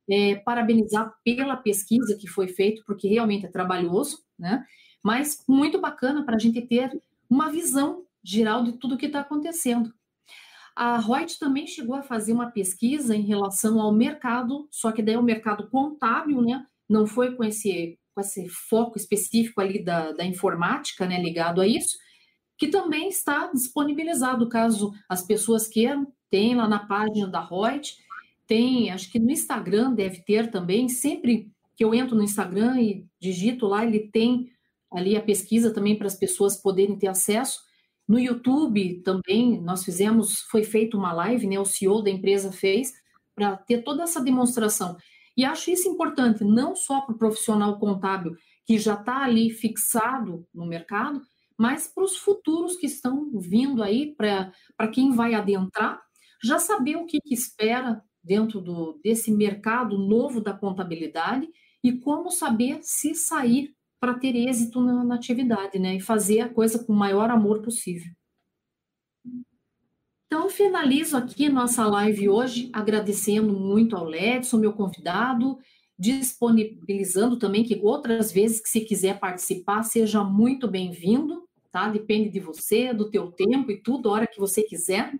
[0.10, 4.66] é, parabenizar pela pesquisa que foi feita, porque realmente é trabalhoso, né?
[5.04, 9.94] Mas muito bacana para a gente ter uma visão geral de tudo que está acontecendo.
[10.84, 15.14] A Reut também chegou a fazer uma pesquisa em relação ao mercado, só que daí
[15.14, 16.66] é o mercado contábil, né?
[16.90, 21.22] Não foi com esse, com esse foco específico ali da, da informática, né?
[21.22, 22.00] Ligado a isso,
[22.58, 27.96] que também está disponibilizado, caso as pessoas queiram, tem lá na página da Reut,
[28.48, 33.06] tem, acho que no Instagram deve ter também, sempre que eu entro no Instagram e
[33.20, 34.50] digito lá, ele tem
[34.92, 37.70] ali a pesquisa também para as pessoas poderem ter acesso.
[38.08, 41.60] No YouTube também nós fizemos, foi feita uma live, né?
[41.60, 42.92] O CEO da empresa fez
[43.36, 44.98] para ter toda essa demonstração.
[45.36, 50.46] E acho isso importante, não só para o profissional contábil que já está ali fixado
[50.54, 51.22] no mercado,
[51.58, 56.02] mas para os futuros que estão vindo aí, para quem vai adentrar,
[56.44, 61.48] já saber o que, que espera dentro do, desse mercado novo da contabilidade
[61.84, 65.96] e como saber se sair para ter êxito na, na, atividade, né?
[65.96, 68.12] E fazer a coisa com o maior amor possível.
[70.26, 75.60] Então, finalizo aqui nossa live hoje, agradecendo muito ao Ledson, meu convidado,
[76.00, 81.88] disponibilizando também que outras vezes que se quiser participar, seja muito bem-vindo, tá?
[81.88, 85.14] Depende de você, do teu tempo e tudo, a hora que você quiser.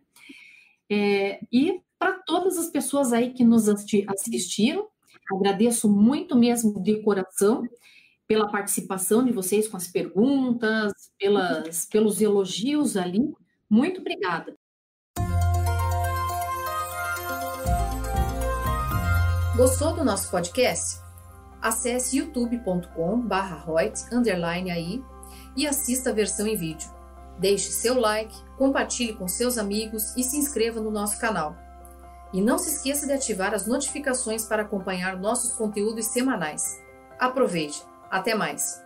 [0.90, 4.88] É, e para todas as pessoas aí que nos assistiram,
[5.32, 7.64] agradeço muito mesmo de coração
[8.32, 13.30] pela participação de vocês com as perguntas, pelas, pelos elogios ali.
[13.70, 14.56] Muito obrigada.
[19.58, 21.02] Gostou do nosso podcast?
[21.62, 24.00] Acesse youtube.com/royt
[24.72, 25.04] aí
[25.58, 26.90] e assista a versão em vídeo.
[27.38, 31.58] Deixe seu like, compartilhe com seus amigos e se inscreva no nosso canal.
[32.32, 36.82] E não se esqueça de ativar as notificações para acompanhar nossos conteúdos semanais.
[37.20, 37.91] Aproveite!
[38.12, 38.86] Até mais!